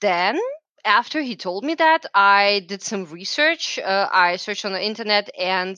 then 0.00 0.38
after 0.84 1.20
he 1.22 1.36
told 1.36 1.64
me 1.64 1.74
that 1.74 2.04
i 2.14 2.64
did 2.68 2.82
some 2.82 3.04
research 3.06 3.78
uh, 3.78 4.08
i 4.12 4.36
searched 4.36 4.64
on 4.64 4.72
the 4.72 4.82
internet 4.84 5.30
and 5.38 5.76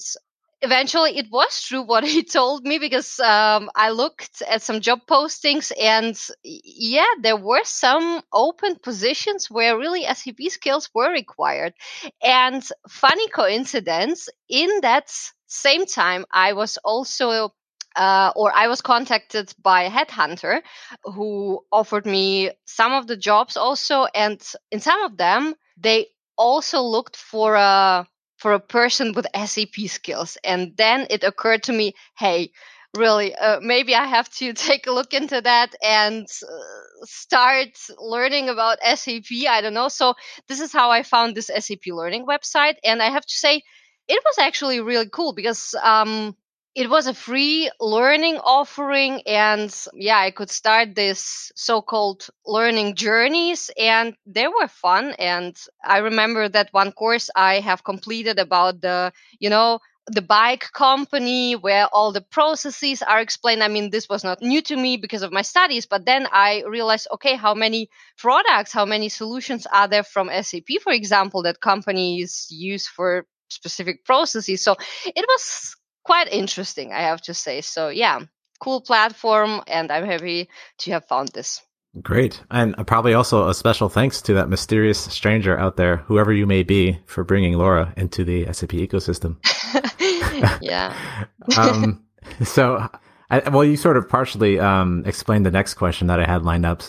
eventually 0.65 1.19
it 1.19 1.31
was 1.31 1.63
true 1.63 1.83
what 1.83 2.05
he 2.05 2.23
told 2.39 2.65
me 2.65 2.79
because 2.79 3.21
um, 3.21 3.71
I 3.77 3.91
looked 3.91 4.43
at 4.43 4.63
some 4.63 4.81
job 4.81 5.01
postings 5.09 5.71
and 5.81 6.19
yeah, 6.43 7.13
there 7.21 7.37
were 7.37 7.65
some 7.65 8.23
open 8.33 8.77
positions 8.83 9.51
where 9.51 9.79
really 9.79 10.05
SAP 10.05 10.41
skills 10.49 10.91
were 10.95 11.11
required. 11.11 11.75
And 12.23 12.67
funny 12.89 13.29
coincidence, 13.29 14.29
in 14.49 14.71
that 14.83 15.13
same 15.47 15.87
time, 15.87 16.25
I 16.33 16.55
was 16.55 16.79
also 16.85 17.53
uh, 17.97 18.33
or 18.35 18.53
I 18.53 18.67
was 18.67 18.81
contacted 18.81 19.55
by 19.63 19.83
a 19.83 19.91
headhunter 19.91 20.63
who 21.05 21.61
offered 21.71 22.07
me 22.07 22.51
some 22.65 22.93
of 22.93 23.07
the 23.07 23.17
jobs 23.17 23.57
also, 23.57 24.07
and 24.15 24.43
in 24.73 24.81
some 24.81 25.01
of 25.05 25.17
them 25.17 25.55
they 25.77 26.09
also 26.37 26.83
looked 26.83 27.17
for 27.17 27.55
a 27.55 28.09
for 28.45 28.53
a 28.53 28.61
person 28.61 29.15
with 29.15 29.27
SAP 29.35 29.89
skills. 29.89 30.37
And 30.45 30.77
then 30.77 31.07
it 31.09 31.25
occurred 31.25 31.63
to 31.63 31.73
me, 31.73 31.95
hey, 32.19 32.51
really, 32.95 33.35
uh, 33.35 33.59
maybe 33.63 33.95
I 33.95 34.05
have 34.05 34.29
to 34.41 34.53
take 34.69 34.87
a 34.87 34.93
look 34.93 35.15
into 35.15 35.41
that 35.41 35.75
and 35.83 36.27
uh, 36.43 37.07
start 37.07 37.71
learning 37.99 38.51
about 38.51 38.83
SAP. 38.83 39.33
I 39.49 39.63
don't 39.63 39.73
know. 39.73 39.89
So 39.89 40.13
this 40.47 40.61
is 40.61 40.75
how 40.75 40.91
I 40.91 41.05
found 41.05 41.35
this 41.35 41.47
SAP 41.47 41.87
learning 41.87 42.27
website. 42.27 42.75
And 42.85 43.03
I 43.03 43.09
have 43.09 43.25
to 43.25 43.35
say, 43.35 43.63
it 44.09 44.21
was 44.27 44.37
actually 44.39 44.81
really 44.81 45.09
cool 45.09 45.33
because 45.33 45.75
um, 45.83 46.37
it 46.75 46.91
was 46.91 47.07
a 47.07 47.15
free 47.15 47.71
learning 47.81 48.37
offering 48.39 49.23
and 49.27 49.73
yeah 49.95 50.19
i 50.19 50.31
could 50.31 50.51
start 50.51 50.95
this 50.95 51.53
so-called 51.55 52.27
learning 52.47 52.95
journeys 52.97 53.71
and 53.79 54.15
they 54.27 54.49
were 54.49 54.69
fun. 54.69 55.13
And 55.19 55.57
i 55.85 55.99
remember 55.99 56.49
that 56.49 56.69
one 56.73 56.93
course 56.93 57.31
i 57.37 57.61
have 57.61 57.85
completed 57.85 58.39
about 58.39 58.81
the 58.81 59.13
you 59.39 59.51
know 59.51 59.79
the 60.09 60.21
bike 60.23 60.71
company 60.73 61.55
where 61.55 61.87
all 61.87 62.13
the 62.13 62.21
processes 62.21 63.01
are 63.01 63.21
explained. 63.21 63.63
I 63.63 63.69
mean 63.69 63.89
this 63.89 64.07
was 64.07 64.23
not 64.23 64.43
new 64.43 64.61
to 64.63 64.77
me 64.77 64.99
because 64.99 65.23
of 65.23 65.33
my 65.33 65.43
studies 65.43 65.87
but 65.87 66.05
then 66.05 66.27
i 66.33 66.63
realized 66.69 67.09
okay 67.13 67.37
how 67.37 67.55
many 67.55 67.89
products 68.19 68.73
how 68.73 68.85
many 68.85 69.09
solutions 69.09 69.67
are 69.73 69.89
there 69.89 70.03
from 70.03 70.29
sap 70.43 70.69
for 70.83 70.93
example 70.93 71.43
that 71.45 71.61
companies 71.61 72.47
use 72.51 72.87
for 72.87 73.27
specific 73.49 74.05
processes. 74.05 74.63
So 74.63 74.77
it 75.07 75.25
was 75.29 75.77
quite 76.05 76.33
interesting, 76.33 76.93
I 76.93 77.01
have 77.01 77.21
to 77.23 77.35
say. 77.35 77.61
So 77.61 77.89
yeah, 77.89 78.21
cool 78.61 78.81
platform, 78.81 79.63
and 79.67 79.91
I'm 79.91 80.07
happy 80.07 80.49
to 80.79 80.93
have 80.93 81.07
found 81.07 81.31
this. 81.31 81.61
Great. 82.03 82.43
And 82.51 82.75
probably 82.87 83.15
also 83.15 83.49
a 83.49 83.55
special 83.55 83.89
thanks 83.89 84.21
to 84.23 84.35
that 84.35 84.49
mysterious 84.49 84.99
stranger 84.99 85.57
out 85.57 85.77
there, 85.77 85.99
whoever 85.99 86.33
you 86.33 86.47
may 86.47 86.65
be, 86.65 86.99
for 87.07 87.23
bringing 87.23 87.55
Laura 87.55 87.95
into 87.97 88.25
the 88.25 88.53
SAP 88.53 88.71
ecosystem. 88.71 89.37
yeah. 90.61 91.27
um, 91.57 92.05
so, 92.45 92.89
I, 93.31 93.49
well, 93.49 93.65
you 93.65 93.77
sort 93.77 93.97
of 93.97 94.09
partially 94.09 94.59
um, 94.59 95.05
explained 95.07 95.47
the 95.47 95.53
next 95.53 95.75
question 95.75 96.09
that 96.09 96.19
I 96.19 96.27
had 96.27 96.43
lined 96.43 96.67
up. 96.67 96.83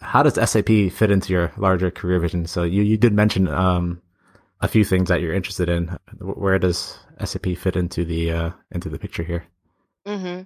How 0.00 0.24
does 0.24 0.34
SAP 0.34 0.90
fit 0.92 1.10
into 1.10 1.32
your 1.32 1.52
larger 1.56 1.92
career 1.92 2.18
vision? 2.18 2.46
So, 2.46 2.64
you, 2.64 2.82
you 2.82 2.96
did 2.96 3.12
mention 3.12 3.46
um, 3.46 4.02
a 4.60 4.68
few 4.68 4.84
things 4.84 5.08
that 5.08 5.20
you're 5.20 5.34
interested 5.34 5.68
in. 5.68 5.96
Where 6.20 6.58
does 6.58 6.98
SAP 7.22 7.56
fit 7.56 7.76
into 7.76 8.04
the 8.04 8.32
uh, 8.32 8.50
into 8.70 8.88
the 8.88 8.98
picture 8.98 9.22
here? 9.22 9.44
Mm-hmm. 10.06 10.42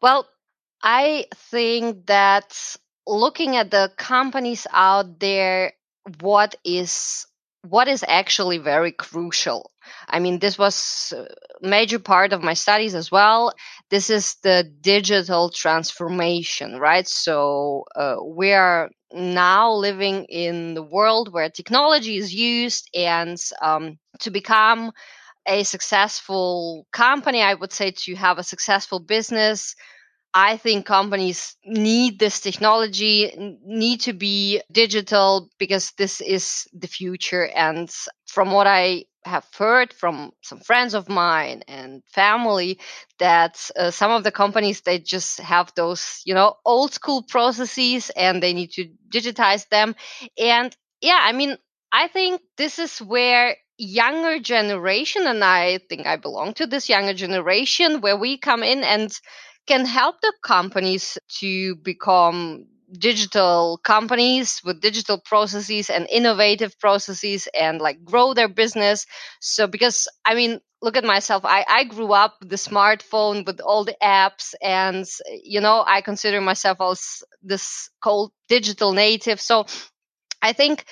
Well, 0.00 0.26
I 0.82 1.26
think 1.34 2.06
that 2.06 2.76
looking 3.06 3.56
at 3.56 3.70
the 3.70 3.92
companies 3.96 4.66
out 4.72 5.20
there, 5.20 5.72
what 6.20 6.54
is 6.64 7.26
what 7.68 7.88
is 7.88 8.04
actually 8.06 8.58
very 8.58 8.92
crucial. 8.92 9.70
I 10.08 10.18
mean, 10.18 10.38
this 10.38 10.58
was 10.58 11.12
a 11.16 11.26
major 11.66 11.98
part 11.98 12.32
of 12.32 12.42
my 12.42 12.54
studies 12.54 12.94
as 12.94 13.10
well. 13.10 13.52
This 13.90 14.10
is 14.10 14.36
the 14.42 14.64
digital 14.80 15.50
transformation, 15.50 16.78
right? 16.78 17.06
So 17.06 17.84
uh, 17.94 18.16
we 18.24 18.52
are 18.52 18.90
now 19.12 19.72
living 19.72 20.24
in 20.24 20.74
the 20.74 20.82
world 20.82 21.32
where 21.32 21.48
technology 21.48 22.16
is 22.16 22.34
used, 22.34 22.88
and 22.94 23.38
um, 23.62 23.98
to 24.20 24.30
become 24.30 24.92
a 25.46 25.62
successful 25.62 26.86
company, 26.92 27.42
I 27.42 27.54
would 27.54 27.72
say 27.72 27.92
to 27.92 28.14
have 28.16 28.38
a 28.38 28.42
successful 28.42 29.00
business, 29.00 29.76
I 30.38 30.58
think 30.58 30.84
companies 30.84 31.56
need 31.64 32.18
this 32.18 32.40
technology, 32.40 33.32
need 33.64 34.02
to 34.02 34.12
be 34.12 34.60
digital 34.70 35.48
because 35.58 35.92
this 35.96 36.20
is 36.20 36.68
the 36.74 36.88
future. 36.88 37.46
And 37.46 37.90
from 38.26 38.52
what 38.52 38.66
I 38.66 39.06
have 39.24 39.46
heard 39.56 39.94
from 39.94 40.32
some 40.42 40.60
friends 40.60 40.92
of 40.92 41.08
mine 41.08 41.62
and 41.66 42.02
family, 42.12 42.78
that 43.18 43.70
uh, 43.78 43.90
some 43.90 44.10
of 44.10 44.24
the 44.24 44.30
companies 44.30 44.82
they 44.82 44.98
just 44.98 45.40
have 45.40 45.72
those, 45.74 46.20
you 46.26 46.34
know, 46.34 46.56
old 46.66 46.92
school 46.92 47.22
processes 47.22 48.10
and 48.14 48.42
they 48.42 48.52
need 48.52 48.72
to 48.72 48.90
digitize 49.08 49.66
them. 49.70 49.96
And 50.38 50.76
yeah, 51.00 51.18
I 51.22 51.32
mean, 51.32 51.56
I 51.92 52.08
think 52.08 52.42
this 52.58 52.78
is 52.78 52.98
where 52.98 53.56
younger 53.78 54.38
generation 54.40 55.26
and 55.26 55.44
i 55.44 55.78
think 55.90 56.06
i 56.06 56.16
belong 56.16 56.54
to 56.54 56.66
this 56.66 56.88
younger 56.88 57.12
generation 57.12 58.00
where 58.00 58.16
we 58.16 58.38
come 58.38 58.62
in 58.62 58.82
and 58.82 59.12
can 59.66 59.84
help 59.84 60.20
the 60.20 60.32
companies 60.42 61.18
to 61.40 61.76
become 61.76 62.66
digital 62.98 63.78
companies 63.82 64.60
with 64.64 64.80
digital 64.80 65.18
processes 65.20 65.90
and 65.90 66.06
innovative 66.08 66.78
processes 66.78 67.48
and 67.58 67.80
like 67.80 68.04
grow 68.04 68.32
their 68.32 68.48
business. 68.48 69.06
So 69.40 69.66
because 69.66 70.08
i 70.24 70.34
mean 70.34 70.60
look 70.82 70.96
at 70.96 71.04
myself. 71.04 71.44
I, 71.44 71.64
I 71.66 71.84
grew 71.84 72.12
up 72.12 72.36
with 72.40 72.50
the 72.50 72.56
smartphone 72.56 73.46
with 73.46 73.60
all 73.60 73.84
the 73.84 73.96
apps 74.02 74.54
and 74.62 75.06
you 75.42 75.60
know 75.60 75.82
i 75.86 76.00
consider 76.00 76.40
myself 76.40 76.80
as 76.80 77.22
this 77.42 77.90
cold 78.02 78.32
digital 78.48 78.92
native. 78.92 79.40
So 79.40 79.66
i 80.42 80.52
think 80.52 80.84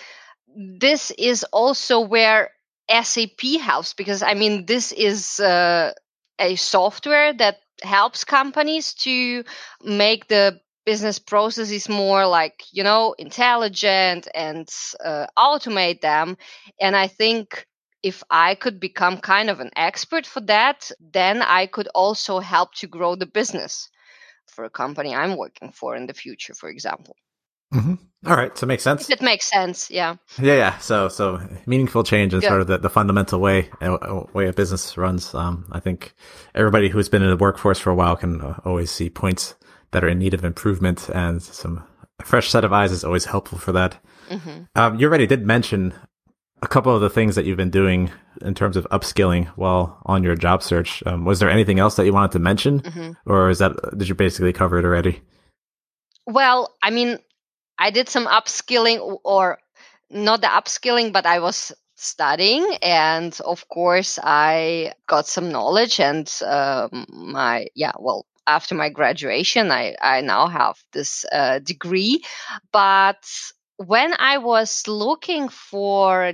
this 0.57 1.11
is 1.13 1.45
also 1.53 2.01
where 2.01 2.51
SAP 2.91 3.61
helps 3.61 3.95
because 3.95 4.23
I 4.23 4.35
mean 4.35 4.67
this 4.67 4.93
is 4.93 5.41
uh, 5.41 5.93
a 6.39 6.57
software 6.57 7.33
that 7.35 7.57
helps 7.85 8.25
companies 8.25 8.95
to 8.95 9.45
make 9.83 10.29
the 10.29 10.61
business 10.87 11.19
processes 11.19 11.89
more 11.89 12.27
like 12.27 12.63
you 12.73 12.83
know 12.83 13.15
intelligent 13.19 14.29
and 14.35 14.69
uh, 15.03 15.27
automate 15.39 16.03
them 16.03 16.37
and 16.81 16.95
i 16.95 17.07
think 17.07 17.67
if 18.05 18.23
I 18.31 18.55
could 18.55 18.79
become 18.81 19.17
kind 19.17 19.49
of 19.49 19.61
an 19.61 19.71
expert 19.77 20.27
for 20.27 20.43
that, 20.43 20.91
then 21.01 21.41
I 21.41 21.67
could 21.67 21.89
also 21.95 22.39
help 22.39 22.75
to 22.75 22.87
grow 22.87 23.17
the 23.17 23.25
business 23.25 23.89
for 24.47 24.65
a 24.65 24.71
company 24.71 25.15
I'm 25.15 25.39
working 25.39 25.73
for 25.73 25.97
in 25.97 26.07
the 26.07 26.13
future, 26.13 26.53
for 26.53 26.69
example. 26.69 27.17
Mm-hmm. 27.75 27.95
All 28.27 28.37
right, 28.37 28.57
so 28.57 28.65
it 28.65 28.69
makes 28.69 28.83
sense. 28.83 29.11
If 29.11 29.19
it 29.19 29.23
makes 29.23 29.51
sense, 29.51 29.91
yeah. 29.91 30.17
Yeah, 30.41 30.55
yeah. 30.55 30.79
So, 30.79 31.09
so 31.09 31.47
meaningful 31.67 32.05
change 32.05 32.33
is 32.33 32.43
sort 32.43 32.63
of 32.63 32.67
the, 32.69 32.79
the 32.79 32.89
fundamental 32.89 33.39
way 33.39 33.69
uh, 33.83 34.23
way 34.33 34.49
a 34.49 34.53
business 34.53 34.97
runs. 34.97 35.35
Um, 35.35 35.69
I 35.73 35.81
think 35.81 36.15
everybody 36.55 36.89
who's 36.89 37.11
been 37.11 37.23
in 37.23 37.29
the 37.29 37.37
workforce 37.37 37.79
for 37.79 37.91
a 37.91 37.95
while 37.95 38.17
can 38.17 38.41
uh, 38.41 38.61
always 38.65 38.91
see 38.91 39.11
points 39.11 39.57
that 39.91 40.03
are 40.03 40.09
in 40.09 40.19
need 40.19 40.33
of 40.33 40.43
improvement, 40.43 41.11
and 41.11 41.43
some 41.43 41.85
fresh 42.23 42.49
set 42.49 42.65
of 42.65 42.73
eyes 42.73 42.93
is 42.93 43.05
always 43.05 43.27
helpful 43.27 43.59
for 43.59 43.73
that. 43.73 43.99
Mm-hmm. 44.31 44.63
Um, 44.75 44.99
you 44.99 45.07
already 45.07 45.27
did 45.27 45.45
mention 45.45 45.93
a 46.63 46.67
couple 46.67 46.95
of 46.95 47.03
the 47.03 47.11
things 47.11 47.35
that 47.35 47.45
you've 47.45 47.59
been 47.59 47.71
doing 47.71 48.11
in 48.41 48.55
terms 48.55 48.79
of 48.79 48.87
upskilling 48.91 49.49
while 49.49 50.01
on 50.07 50.23
your 50.23 50.35
job 50.35 50.63
search. 50.63 51.03
Um, 51.05 51.27
was 51.27 51.41
there 51.41 51.51
anything 51.51 51.79
else 51.79 51.97
that 51.97 52.07
you 52.07 52.13
wanted 52.15 52.33
to 52.33 52.39
mention, 52.39 52.81
mm-hmm. 52.81 53.13
or 53.31 53.51
is 53.51 53.59
that 53.59 53.73
did 53.99 54.09
you 54.09 54.15
basically 54.15 54.55
cover 54.55 54.79
it 54.79 54.87
already? 54.87 55.21
Well, 56.27 56.75
I 56.83 56.89
mean, 56.89 57.19
I 57.79 57.91
did 57.91 58.09
some 58.09 58.27
upskilling, 58.27 59.21
or 59.25 59.59
not 60.11 60.41
the 60.41 60.49
upskilling, 60.49 61.13
but 61.13 61.27
I 61.27 61.41
was 61.41 61.73
studying, 61.97 62.77
and 62.83 63.39
of 63.45 63.69
course, 63.69 64.19
I 64.23 64.93
got 65.07 65.27
some 65.27 65.51
knowledge, 65.53 66.01
and 66.01 66.31
uh, 66.45 66.89
my 67.09 67.69
yeah, 67.75 67.93
well, 67.99 68.27
after 68.47 68.75
my 68.75 68.89
graduation, 68.91 69.71
I 69.71 69.97
I 70.01 70.21
now 70.21 70.47
have 70.49 70.77
this 70.93 71.25
uh, 71.33 71.59
degree, 71.61 72.23
but 72.73 73.25
when 73.77 74.15
I 74.19 74.39
was 74.39 74.87
looking 74.87 75.49
for 75.49 76.33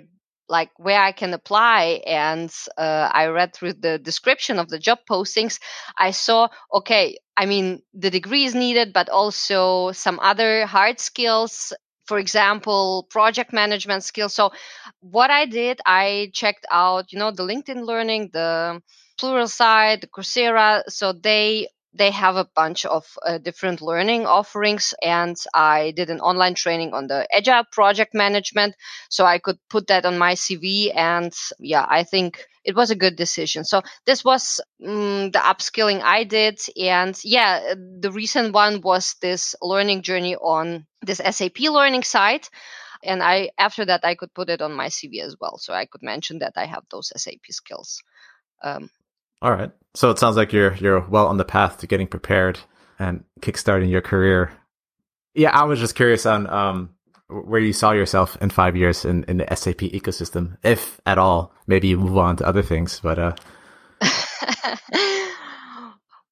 like 0.50 0.70
where 0.76 1.00
I 1.00 1.12
can 1.12 1.32
apply. 1.32 2.02
And 2.06 2.52
uh, 2.76 3.08
I 3.12 3.28
read 3.28 3.54
through 3.54 3.74
the 3.74 3.98
description 3.98 4.58
of 4.58 4.68
the 4.68 4.78
job 4.78 4.98
postings. 5.08 5.58
I 5.96 6.10
saw, 6.10 6.48
okay, 6.74 7.18
I 7.36 7.46
mean, 7.46 7.82
the 7.94 8.10
degree 8.10 8.44
is 8.44 8.54
needed, 8.54 8.92
but 8.92 9.08
also 9.08 9.92
some 9.92 10.18
other 10.20 10.66
hard 10.66 11.00
skills. 11.00 11.72
For 12.06 12.18
example, 12.18 13.06
project 13.08 13.52
management 13.52 14.02
skills. 14.02 14.34
So, 14.34 14.50
what 15.00 15.30
I 15.30 15.46
did, 15.46 15.80
I 15.86 16.30
checked 16.34 16.66
out, 16.70 17.12
you 17.12 17.18
know, 17.20 17.30
the 17.30 17.44
LinkedIn 17.44 17.86
Learning, 17.86 18.30
the 18.32 18.82
Pluralsight, 19.20 20.00
the 20.00 20.08
Coursera. 20.08 20.82
So 20.88 21.12
they 21.12 21.68
they 21.92 22.10
have 22.10 22.36
a 22.36 22.48
bunch 22.54 22.84
of 22.86 23.06
uh, 23.26 23.38
different 23.38 23.80
learning 23.80 24.26
offerings 24.26 24.94
and 25.02 25.36
i 25.54 25.92
did 25.92 26.10
an 26.10 26.20
online 26.20 26.54
training 26.54 26.92
on 26.94 27.06
the 27.06 27.26
agile 27.34 27.64
project 27.72 28.14
management 28.14 28.74
so 29.08 29.24
i 29.24 29.38
could 29.38 29.58
put 29.68 29.86
that 29.88 30.04
on 30.04 30.18
my 30.18 30.34
cv 30.34 30.94
and 30.94 31.32
yeah 31.58 31.86
i 31.88 32.02
think 32.04 32.46
it 32.64 32.76
was 32.76 32.90
a 32.90 32.96
good 32.96 33.16
decision. 33.16 33.64
So 33.64 33.82
this 34.04 34.24
was 34.24 34.60
um, 34.86 35.30
the 35.30 35.38
upskilling 35.38 36.02
i 36.02 36.24
did 36.24 36.60
and 36.76 37.18
yeah 37.24 37.74
the 37.74 38.12
recent 38.12 38.52
one 38.52 38.80
was 38.80 39.16
this 39.22 39.54
learning 39.62 40.02
journey 40.02 40.36
on 40.36 40.86
this 41.02 41.20
sap 41.30 41.58
learning 41.58 42.02
site 42.02 42.50
and 43.02 43.22
i 43.22 43.50
after 43.58 43.84
that 43.84 44.04
i 44.04 44.14
could 44.14 44.32
put 44.34 44.50
it 44.50 44.60
on 44.60 44.72
my 44.74 44.88
cv 44.88 45.22
as 45.22 45.36
well 45.40 45.56
so 45.56 45.72
i 45.72 45.86
could 45.86 46.02
mention 46.02 46.40
that 46.40 46.52
i 46.56 46.66
have 46.66 46.84
those 46.90 47.12
sap 47.16 47.46
skills. 47.50 48.02
Um, 48.62 48.90
all 49.42 49.52
right. 49.52 49.70
So 49.94 50.10
it 50.10 50.18
sounds 50.18 50.36
like 50.36 50.52
you're 50.52 50.74
you're 50.74 51.00
well 51.00 51.26
on 51.26 51.36
the 51.36 51.44
path 51.44 51.78
to 51.78 51.86
getting 51.86 52.06
prepared 52.06 52.60
and 52.98 53.24
kickstarting 53.40 53.90
your 53.90 54.02
career. 54.02 54.52
Yeah, 55.34 55.50
I 55.50 55.64
was 55.64 55.80
just 55.80 55.94
curious 55.94 56.26
on 56.26 56.48
um, 56.48 56.90
where 57.28 57.60
you 57.60 57.72
saw 57.72 57.92
yourself 57.92 58.36
in 58.40 58.50
five 58.50 58.76
years 58.76 59.04
in, 59.04 59.24
in 59.24 59.38
the 59.38 59.46
SAP 59.54 59.78
ecosystem, 59.78 60.56
if 60.62 61.00
at 61.06 61.18
all. 61.18 61.52
Maybe 61.66 61.88
you 61.88 61.98
move 61.98 62.18
on 62.18 62.36
to 62.36 62.46
other 62.46 62.62
things, 62.62 63.00
but 63.00 63.18
uh... 63.18 63.34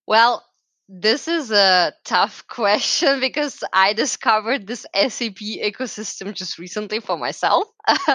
well, 0.07 0.45
this 0.89 1.29
is 1.29 1.51
a 1.51 1.93
tough 2.05 2.47
question 2.49 3.21
because 3.21 3.63
I 3.73 3.93
discovered 3.93 4.67
this 4.67 4.87
SAP 4.95 5.37
ecosystem 5.37 6.35
just 6.35 6.59
recently 6.59 7.01
for 7.01 7.19
myself. 7.19 7.69
uh, 7.87 8.15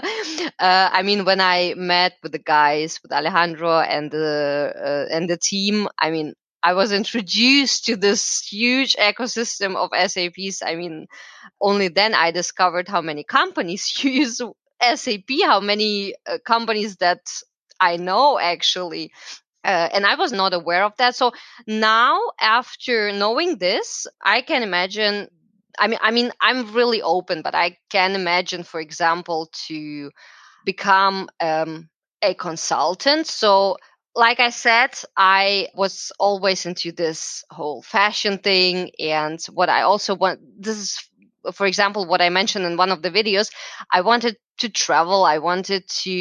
I 0.60 1.04
mean, 1.04 1.26
when 1.26 1.40
I 1.40 1.76
met 1.78 2.14
with 2.24 2.32
the 2.32 2.40
guys, 2.40 3.00
with 3.04 3.12
Alejandro 3.12 3.80
and 3.80 4.10
the 4.10 4.74
uh, 4.76 5.16
and 5.16 5.30
the 5.30 5.38
team, 5.38 5.88
I 6.00 6.10
mean, 6.12 6.34
I 6.64 6.74
was 6.74 6.92
introduced 6.92 7.86
to 7.86 7.96
this 7.96 8.46
huge 8.50 8.96
ecosystem 8.96 9.76
of 9.76 9.90
SAPs. 10.10 10.62
I 10.66 10.76
mean, 10.76 11.08
only 11.62 11.90
then 11.90 12.16
I 12.16 12.32
discovered 12.32 12.88
how 12.88 13.02
many 13.02 13.24
companies 13.24 13.92
use 14.04 14.42
SAP, 14.82 15.30
how 15.44 15.60
many 15.60 16.16
uh, 16.28 16.40
companies 16.46 16.98
that 16.98 17.22
I 17.80 17.98
know 17.98 18.40
actually 18.40 19.12
uh, 19.64 19.90
and 19.94 20.06
I 20.06 20.16
was 20.16 20.32
not 20.32 20.54
aware 20.54 20.84
of 20.84 20.96
that. 20.98 21.16
So 21.16 21.32
now, 21.68 22.20
after 22.40 23.12
knowing 23.12 23.58
this, 23.58 24.08
I 24.24 24.42
can 24.42 24.64
imagine. 24.64 25.30
I 25.80 25.88
mean, 25.88 26.00
I 26.02 26.12
mean, 26.12 26.32
I'm 26.40 26.74
really 26.74 27.02
open, 27.02 27.42
but 27.42 27.56
I 27.56 27.78
can 27.90 28.14
imagine, 28.16 28.64
for 28.64 28.80
example, 28.80 29.50
to 29.68 30.12
become 30.66 31.30
um, 31.40 31.90
a 32.22 32.34
consultant. 32.34 33.28
So, 33.28 33.78
like 34.16 34.40
I 34.40 34.50
said, 34.50 34.92
I 35.18 35.70
was 35.76 36.12
always 36.20 36.66
into 36.66 36.92
this 36.92 37.44
whole 37.50 37.82
fashion 37.82 38.38
thing, 38.40 38.92
and 39.00 39.40
what 39.54 39.70
I 39.70 39.82
also 39.84 40.16
want. 40.16 40.40
This 40.60 40.78
is 40.78 41.10
for 41.54 41.66
example, 41.66 42.06
what 42.06 42.22
I 42.22 42.30
mentioned 42.30 42.66
in 42.66 42.78
one 42.78 42.92
of 42.92 43.02
the 43.02 43.12
videos, 43.12 43.52
I 43.92 44.02
wanted 44.02 44.38
to 44.60 44.70
travel. 44.70 45.26
I 45.26 45.40
wanted 45.40 45.88
to, 46.04 46.12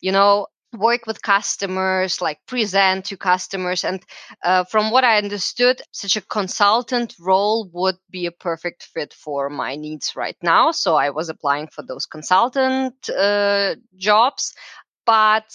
you 0.00 0.12
know, 0.12 0.46
work 0.74 1.06
with 1.06 1.22
customers, 1.22 2.20
like 2.20 2.38
present 2.46 3.06
to 3.06 3.16
customers. 3.16 3.84
And 3.84 4.02
uh, 4.42 4.64
from 4.64 4.90
what 4.90 5.04
I 5.04 5.18
understood, 5.18 5.80
such 5.92 6.16
a 6.16 6.20
consultant 6.20 7.14
role 7.20 7.68
would 7.72 7.96
be 8.10 8.26
a 8.26 8.32
perfect 8.32 8.84
fit 8.92 9.14
for 9.14 9.48
my 9.48 9.76
needs 9.76 10.16
right 10.16 10.36
now. 10.42 10.72
So 10.72 10.96
I 10.96 11.10
was 11.10 11.28
applying 11.28 11.68
for 11.68 11.82
those 11.82 12.06
consultant 12.06 13.08
uh, 13.08 13.76
jobs. 13.96 14.54
But 15.06 15.50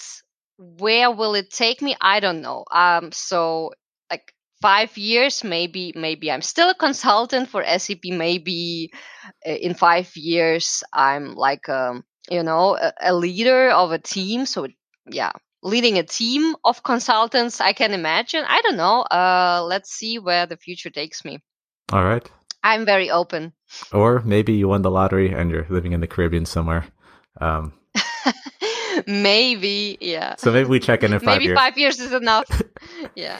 where 0.58 1.10
will 1.10 1.34
it 1.34 1.50
take 1.50 1.82
me? 1.82 1.96
I 2.00 2.20
don't 2.20 2.42
know. 2.42 2.64
Um, 2.70 3.12
so 3.12 3.72
like 4.10 4.32
five 4.60 4.96
years, 4.96 5.42
maybe, 5.42 5.92
maybe 5.96 6.30
I'm 6.30 6.42
still 6.42 6.70
a 6.70 6.74
consultant 6.74 7.48
for 7.48 7.64
SAP. 7.64 8.04
Maybe 8.04 8.92
uh, 9.46 9.52
in 9.52 9.74
five 9.74 10.14
years, 10.16 10.84
I'm 10.92 11.34
like, 11.34 11.68
um, 11.68 12.04
you 12.30 12.42
know, 12.42 12.76
a, 12.76 12.92
a 13.00 13.14
leader 13.14 13.70
of 13.70 13.90
a 13.90 13.98
team. 13.98 14.46
So 14.46 14.64
it 14.64 14.72
yeah 15.06 15.32
leading 15.62 15.98
a 15.98 16.02
team 16.02 16.56
of 16.64 16.82
consultants 16.82 17.60
i 17.60 17.72
can 17.72 17.92
imagine. 17.92 18.44
I 18.46 18.60
don't 18.62 18.76
know 18.76 19.02
uh 19.02 19.62
let's 19.66 19.90
see 19.90 20.18
where 20.18 20.46
the 20.46 20.56
future 20.56 20.90
takes 20.90 21.24
me. 21.24 21.38
All 21.92 22.04
right. 22.04 22.28
I'm 22.62 22.84
very 22.84 23.10
open. 23.10 23.52
Or 23.92 24.20
maybe 24.20 24.52
you 24.52 24.68
won 24.68 24.82
the 24.82 24.90
lottery 24.90 25.32
and 25.32 25.50
you're 25.50 25.66
living 25.68 25.92
in 25.92 26.00
the 26.00 26.06
caribbean 26.06 26.46
somewhere. 26.46 26.84
Um 27.40 27.72
maybe 29.06 29.98
yeah. 30.00 30.36
so 30.36 30.52
maybe 30.52 30.68
we 30.68 30.80
check 30.80 31.02
in 31.02 31.12
in 31.12 31.20
five 31.20 31.26
maybe 31.26 31.44
years. 31.46 31.58
five 31.58 31.78
years 31.78 32.00
is 32.00 32.12
enough. 32.12 32.48
Yeah. 33.14 33.38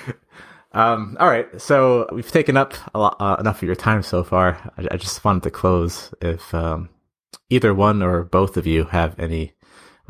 Um 0.72 1.16
all 1.20 1.28
right. 1.28 1.48
So 1.60 2.06
we've 2.12 2.30
taken 2.30 2.56
up 2.56 2.74
a 2.94 2.98
lot, 2.98 3.16
uh, 3.20 3.36
enough 3.40 3.58
of 3.58 3.66
your 3.66 3.74
time 3.76 4.02
so 4.02 4.24
far. 4.24 4.58
I, 4.78 4.88
I 4.92 4.96
just 4.96 5.24
wanted 5.24 5.42
to 5.44 5.50
close 5.50 6.12
if 6.20 6.54
um 6.54 6.88
either 7.50 7.74
one 7.74 8.02
or 8.02 8.24
both 8.24 8.56
of 8.56 8.66
you 8.66 8.84
have 8.84 9.18
any 9.18 9.52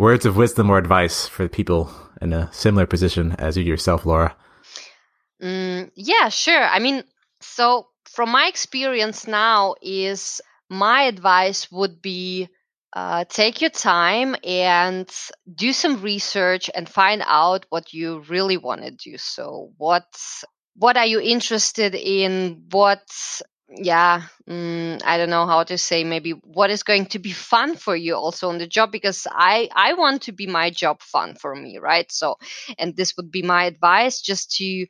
words 0.00 0.24
of 0.24 0.34
wisdom 0.34 0.70
or 0.70 0.78
advice 0.78 1.28
for 1.28 1.46
people 1.46 1.92
in 2.22 2.32
a 2.32 2.50
similar 2.52 2.86
position 2.86 3.36
as 3.38 3.56
you 3.56 3.62
yourself, 3.62 4.06
Laura? 4.06 4.34
Mm, 5.42 5.90
yeah, 5.94 6.30
sure. 6.30 6.64
I 6.64 6.78
mean, 6.78 7.04
so 7.40 7.86
from 8.08 8.30
my 8.30 8.46
experience 8.46 9.26
now, 9.26 9.74
is 9.82 10.40
my 10.70 11.02
advice 11.02 11.70
would 11.70 12.00
be 12.00 12.48
uh, 12.94 13.24
take 13.28 13.60
your 13.60 13.70
time 13.70 14.34
and 14.42 15.08
do 15.54 15.72
some 15.72 16.02
research 16.02 16.70
and 16.74 16.88
find 16.88 17.22
out 17.24 17.66
what 17.68 17.92
you 17.92 18.20
really 18.28 18.56
want 18.56 18.82
to 18.82 18.90
do. 18.90 19.18
So, 19.18 19.70
what 19.76 20.06
what 20.76 20.96
are 20.96 21.06
you 21.06 21.20
interested 21.20 21.94
in? 21.94 22.64
What 22.70 23.02
yeah 23.76 24.22
mm, 24.48 25.00
i 25.04 25.16
don't 25.16 25.30
know 25.30 25.46
how 25.46 25.62
to 25.62 25.78
say 25.78 26.02
maybe 26.02 26.32
what 26.32 26.70
is 26.70 26.82
going 26.82 27.06
to 27.06 27.18
be 27.18 27.32
fun 27.52 27.76
for 27.76 27.94
you 27.94 28.16
also 28.16 28.48
on 28.48 28.58
the 28.58 28.66
job 28.66 28.90
because 28.90 29.26
i 29.30 29.68
i 29.74 29.94
want 29.94 30.22
to 30.22 30.32
be 30.32 30.46
my 30.46 30.70
job 30.70 31.00
fun 31.02 31.34
for 31.34 31.54
me 31.54 31.78
right? 31.78 32.10
So 32.10 32.36
and 32.78 32.96
this 32.96 33.16
would 33.16 33.30
be 33.30 33.42
my 33.42 33.64
advice 33.64 34.20
just 34.20 34.56
to 34.56 34.86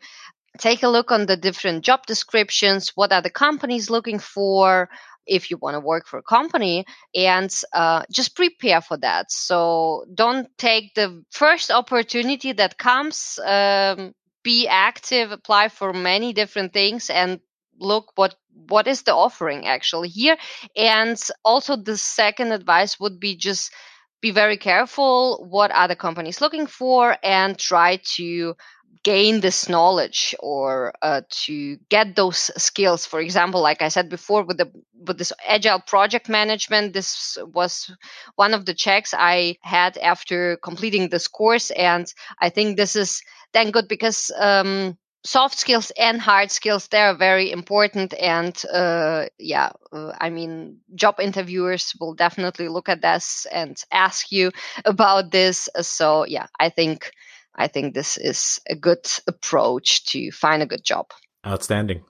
take 0.59 0.83
a 0.83 0.89
look 0.89 1.13
on 1.13 1.27
the 1.27 1.37
different 1.37 1.85
job 1.85 2.07
descriptions 2.07 2.93
what 2.95 3.13
are 3.13 3.23
the 3.23 3.31
companies 3.31 3.91
looking 3.91 4.19
for 4.19 4.89
if 5.27 5.51
you 5.51 5.59
want 5.59 5.75
to 5.75 5.81
work 5.81 6.07
for 6.07 6.19
a 6.19 6.23
company 6.23 6.85
and 7.15 7.55
uh, 7.75 8.03
just 8.13 8.35
prepare 8.35 8.81
for 8.81 8.97
that. 8.99 9.31
So 9.31 10.05
don't 10.13 10.49
take 10.59 10.95
the 10.95 11.25
first 11.31 11.71
opportunity 11.71 12.53
that 12.53 12.79
comes 12.79 13.39
um, 13.45 14.15
be 14.43 14.67
active 14.69 15.33
apply 15.33 15.69
for 15.69 15.93
many 15.93 16.33
different 16.33 16.73
things 16.73 17.11
and 17.11 17.41
look 17.81 18.13
what 18.15 18.35
what 18.69 18.87
is 18.87 19.03
the 19.03 19.15
offering 19.15 19.67
actually 19.67 20.09
here? 20.09 20.37
And 20.77 21.21
also 21.45 21.77
the 21.77 21.97
second 21.97 22.53
advice 22.53 23.01
would 23.01 23.19
be 23.19 23.37
just 23.37 23.73
be 24.21 24.31
very 24.31 24.57
careful 24.57 25.47
what 25.49 25.71
the 25.89 25.97
companies 25.97 26.41
looking 26.41 26.67
for 26.67 27.17
and 27.23 27.59
try 27.59 27.99
to 28.17 28.55
gain 29.03 29.41
this 29.41 29.67
knowledge 29.69 30.35
or 30.41 30.93
uh, 31.01 31.23
to 31.31 31.79
get 31.89 32.17
those 32.17 32.51
skills. 32.57 33.07
For 33.07 33.21
example 33.21 33.63
like 33.63 33.81
i 33.81 33.89
said 33.89 34.11
before 34.11 34.43
with 34.43 34.59
the 34.59 34.71
with 35.07 35.17
this 35.17 35.33
agile 35.49 35.81
project 35.81 36.29
management 36.29 36.93
this 36.93 37.39
was 37.55 37.91
one 38.37 38.53
of 38.53 38.67
the 38.67 38.75
checks 38.75 39.15
i 39.17 39.57
had 39.63 39.97
after 39.99 40.59
completing 40.63 41.09
this 41.09 41.29
course. 41.29 41.71
And 41.71 42.13
i 42.41 42.51
think 42.51 42.77
this 42.77 42.95
is 42.95 43.23
then 43.53 43.71
good 43.71 43.89
because 43.89 44.31
um, 44.39 44.99
soft 45.25 45.59
skills 45.59 45.93
and 45.99 46.21
hard 46.21 46.51
skills 46.51 46.89
they 46.89 47.01
are 47.01 47.15
very 47.15 47.53
important 47.53 48.15
and 48.15 48.63
uh, 48.73 49.27
yeah 49.39 49.71
uh, 49.93 50.13
i 50.19 50.31
mean 50.31 50.79
job 50.95 51.17
interviewers 51.21 51.93
will 52.01 52.15
definitely 52.15 52.69
look 52.69 52.89
at 52.89 53.03
this 53.03 53.47
and 53.53 53.77
ask 53.93 54.33
you 54.33 54.51
about 54.85 55.31
this. 55.31 55.69
So 55.83 56.25
yeah 56.25 56.47
i 56.59 56.71
think 56.71 57.13
i 57.55 57.69
think 57.69 57.95
this 57.95 58.17
is 58.17 58.61
a 58.69 58.75
good 58.75 59.07
approach 59.27 60.05
to 60.07 60.31
find 60.31 60.63
a 60.63 60.67
good 60.67 60.85
job. 60.85 61.07
Outstanding. 61.47 62.03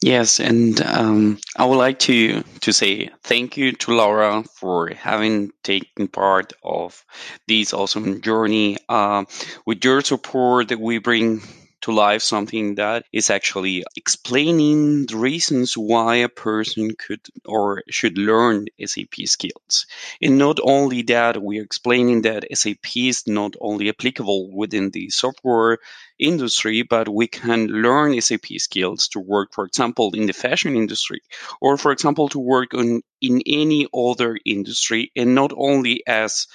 Yes 0.00 0.38
and 0.38 0.80
um, 0.82 1.38
i 1.56 1.64
would 1.64 1.78
like 1.78 1.98
to 2.00 2.42
to 2.60 2.72
say 2.72 3.10
thank 3.24 3.56
you 3.56 3.72
to 3.72 3.96
laura 3.96 4.44
for 4.44 4.88
having 4.90 5.50
taken 5.64 6.06
part 6.06 6.52
of 6.62 7.04
this 7.48 7.72
awesome 7.72 8.20
journey 8.20 8.76
uh, 8.88 9.24
with 9.66 9.84
your 9.84 10.02
support 10.02 10.70
we 10.78 10.98
bring 10.98 11.42
to 11.82 11.92
life 11.92 12.22
something 12.22 12.74
that 12.76 13.04
is 13.12 13.30
actually 13.30 13.84
explaining 13.96 15.06
the 15.06 15.16
reasons 15.16 15.76
why 15.76 16.16
a 16.16 16.28
person 16.28 16.94
could 16.96 17.20
or 17.44 17.82
should 17.88 18.18
learn 18.18 18.66
SAP 18.84 19.14
skills. 19.24 19.86
And 20.20 20.38
not 20.38 20.58
only 20.62 21.02
that, 21.02 21.40
we're 21.40 21.62
explaining 21.62 22.22
that 22.22 22.46
SAP 22.52 22.96
is 22.96 23.26
not 23.26 23.54
only 23.60 23.88
applicable 23.88 24.50
within 24.54 24.90
the 24.90 25.10
software 25.10 25.78
industry, 26.18 26.82
but 26.82 27.08
we 27.08 27.28
can 27.28 27.66
learn 27.68 28.20
SAP 28.20 28.46
skills 28.56 29.08
to 29.08 29.20
work, 29.20 29.52
for 29.52 29.64
example, 29.64 30.10
in 30.14 30.26
the 30.26 30.32
fashion 30.32 30.76
industry, 30.76 31.20
or 31.60 31.76
for 31.76 31.92
example, 31.92 32.28
to 32.30 32.38
work 32.38 32.74
on 32.74 33.02
in 33.20 33.42
any 33.46 33.86
other 33.94 34.36
industry, 34.44 35.12
and 35.16 35.34
not 35.34 35.52
only 35.56 36.02
as 36.06 36.46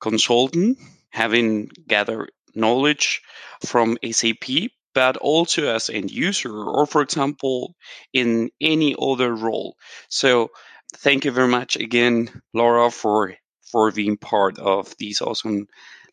consultant, 0.00 0.78
having 1.10 1.68
gathered 1.86 2.30
knowledge 2.54 3.22
from 3.64 3.98
SAP, 4.10 4.70
but 4.94 5.16
also 5.16 5.66
as 5.74 5.90
end 5.90 6.10
user 6.10 6.52
or 6.52 6.86
for 6.86 7.02
example 7.02 7.74
in 8.12 8.50
any 8.60 8.94
other 8.98 9.34
role. 9.34 9.76
So 10.08 10.50
thank 10.96 11.24
you 11.24 11.30
very 11.32 11.48
much 11.48 11.76
again, 11.76 12.30
Laura, 12.52 12.90
for 12.90 13.34
for 13.72 13.90
being 13.90 14.16
part 14.16 14.58
of 14.58 14.94
this 14.98 15.20
awesome 15.20 15.66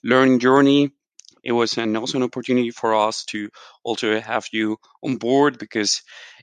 learning 0.04 0.40
journey. 0.40 0.92
It 1.44 1.52
was 1.52 1.78
an 1.78 1.96
awesome 1.98 2.24
opportunity 2.24 2.72
for 2.72 2.96
us 2.96 3.26
to 3.26 3.50
also 3.84 4.20
have 4.20 4.48
you 4.52 4.78
on 5.04 5.18
board 5.18 5.58
because 5.58 6.02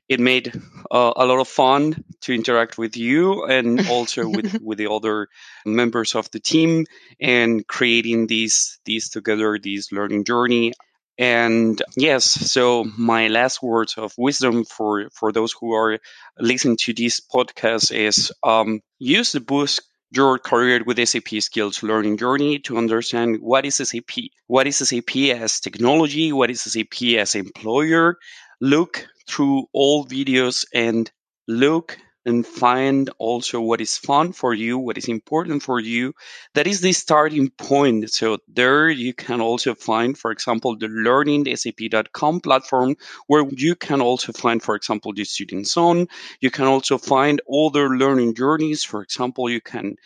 it 0.09 0.21
made 0.21 0.55
uh, 0.91 1.13
a 1.17 1.27
lot 1.27 1.39
of 1.39 1.49
fun 1.49 2.05
to 2.23 2.33
interact 2.35 2.79
with 2.79 2.97
you 2.97 3.45
and 3.45 3.87
also 3.91 4.29
with, 4.29 4.61
with 4.63 4.79
the 4.79 4.91
other 4.91 5.29
members 5.67 6.15
of 6.15 6.31
the 6.31 6.41
team 6.41 6.87
and 7.21 7.67
creating 7.67 8.27
these 8.27 8.79
these 8.85 9.11
together 9.11 9.59
this 9.63 9.93
learning 9.93 10.25
journey. 10.25 10.73
And 11.19 11.83
yes 11.97 12.25
so 12.25 12.85
my 12.97 13.27
last 13.27 13.61
words 13.61 13.99
of 13.99 14.13
wisdom 14.17 14.65
for 14.65 15.09
for 15.13 15.33
those 15.33 15.53
who 15.53 15.73
are 15.75 15.99
listening 16.39 16.77
to 16.83 16.95
this 16.95 17.21
podcast 17.21 17.91
is 17.93 18.33
um, 18.45 18.81
use 19.01 19.33
the 19.33 19.41
boost 19.41 19.83
your 20.11 20.39
career 20.39 20.83
with 20.85 21.07
SAP 21.07 21.29
skills 21.41 21.83
learning 21.83 22.17
journey 22.17 22.59
to 22.61 22.79
understand 22.79 23.39
what 23.41 23.65
is 23.65 23.77
SAP, 23.77 24.31
what 24.47 24.67
is 24.67 24.77
SAP 24.77 25.17
as 25.17 25.61
technology, 25.61 26.33
what 26.33 26.51
is 26.51 26.63
SAP 26.63 27.03
as 27.19 27.35
employer. 27.35 28.17
Look 28.61 29.07
through 29.29 29.67
all 29.73 30.07
videos 30.07 30.65
and 30.75 31.11
look 31.47 31.99
and 32.29 32.47
find 32.47 33.11
also 33.19 33.61
what 33.61 33.81
is 33.81 33.97
fun 33.97 34.33
for 34.33 34.53
you, 34.53 34.79
what 34.79 34.99
is 34.99 35.09
important 35.09 35.63
for 35.63 35.81
you. 35.81 36.15
That 36.55 36.67
is 36.67 36.83
the 36.83 36.93
starting 36.93 37.49
point. 37.49 38.11
So 38.11 38.39
there 38.47 38.91
you 38.91 39.15
can 39.15 39.41
also 39.41 39.75
find, 39.75 40.17
for 40.17 40.31
example, 40.31 40.77
the 40.77 40.89
learningsap.com 40.89 42.41
platform 42.41 42.97
where 43.27 43.45
you 43.51 43.75
can 43.75 44.03
also 44.03 44.33
find, 44.33 44.63
for 44.63 44.75
example, 44.75 45.15
the 45.15 45.25
student 45.25 45.67
zone. 45.67 46.09
You 46.41 46.51
can 46.51 46.67
also 46.67 46.99
find 46.99 47.41
other 47.51 47.89
learning 47.89 48.35
journeys. 48.35 48.85
For 48.85 49.03
example, 49.03 49.49
you 49.49 49.63
can 49.63 49.97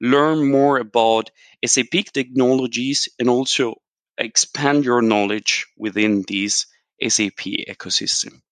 learn 0.00 0.50
more 0.50 0.78
about 0.78 1.30
SAP 1.64 2.12
technologies 2.12 3.08
and 3.18 3.30
also 3.30 3.76
expand 4.18 4.84
your 4.84 5.00
knowledge 5.00 5.66
within 5.78 6.24
this 6.28 6.66
SAP 7.00 7.48
ecosystem. 7.68 8.42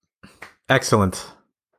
Excellent. 0.69 1.23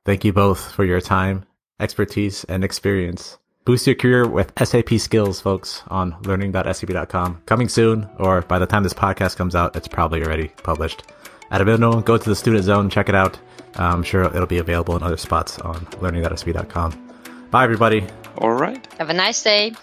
Thank 0.06 0.26
you 0.26 0.34
both 0.34 0.72
for 0.72 0.84
your 0.84 1.02
time, 1.02 1.46
expertise, 1.80 2.44
and 2.46 2.64
experience. 2.64 3.38
Boost 3.66 3.86
your 3.86 3.96
career 3.96 4.28
with 4.28 4.52
SAP 4.58 4.94
skills, 4.98 5.40
folks, 5.40 5.84
on 5.88 6.16
learning.sap.com. 6.24 7.42
Coming 7.46 7.70
soon, 7.70 8.10
or 8.18 8.42
by 8.42 8.58
the 8.58 8.66
time 8.66 8.82
this 8.82 8.94
podcast 8.94 9.38
comes 9.38 9.56
out, 9.56 9.76
it's 9.76 9.88
probably 9.88 10.24
already 10.24 10.48
published. 10.64 11.04
At 11.52 11.62
a 11.62 11.66
minimum, 11.66 12.02
go 12.02 12.18
to 12.18 12.30
the 12.30 12.36
student 12.36 12.64
zone, 12.64 12.90
check 12.90 13.08
it 13.08 13.16
out. 13.16 13.38
Uh, 13.78 13.84
I'm 13.84 14.04
sure 14.04 14.24
it'll 14.24 14.48
be 14.48 14.58
available 14.58 14.96
in 14.98 15.04
other 15.04 15.18
spots 15.18 15.60
on 15.60 15.88
learning.sap.com. 16.02 17.10
Bye, 17.52 17.64
everybody. 17.64 18.08
All 18.38 18.54
right. 18.54 18.86
Have 18.94 19.10
a 19.10 19.14
nice 19.14 19.44
day. 19.44 19.74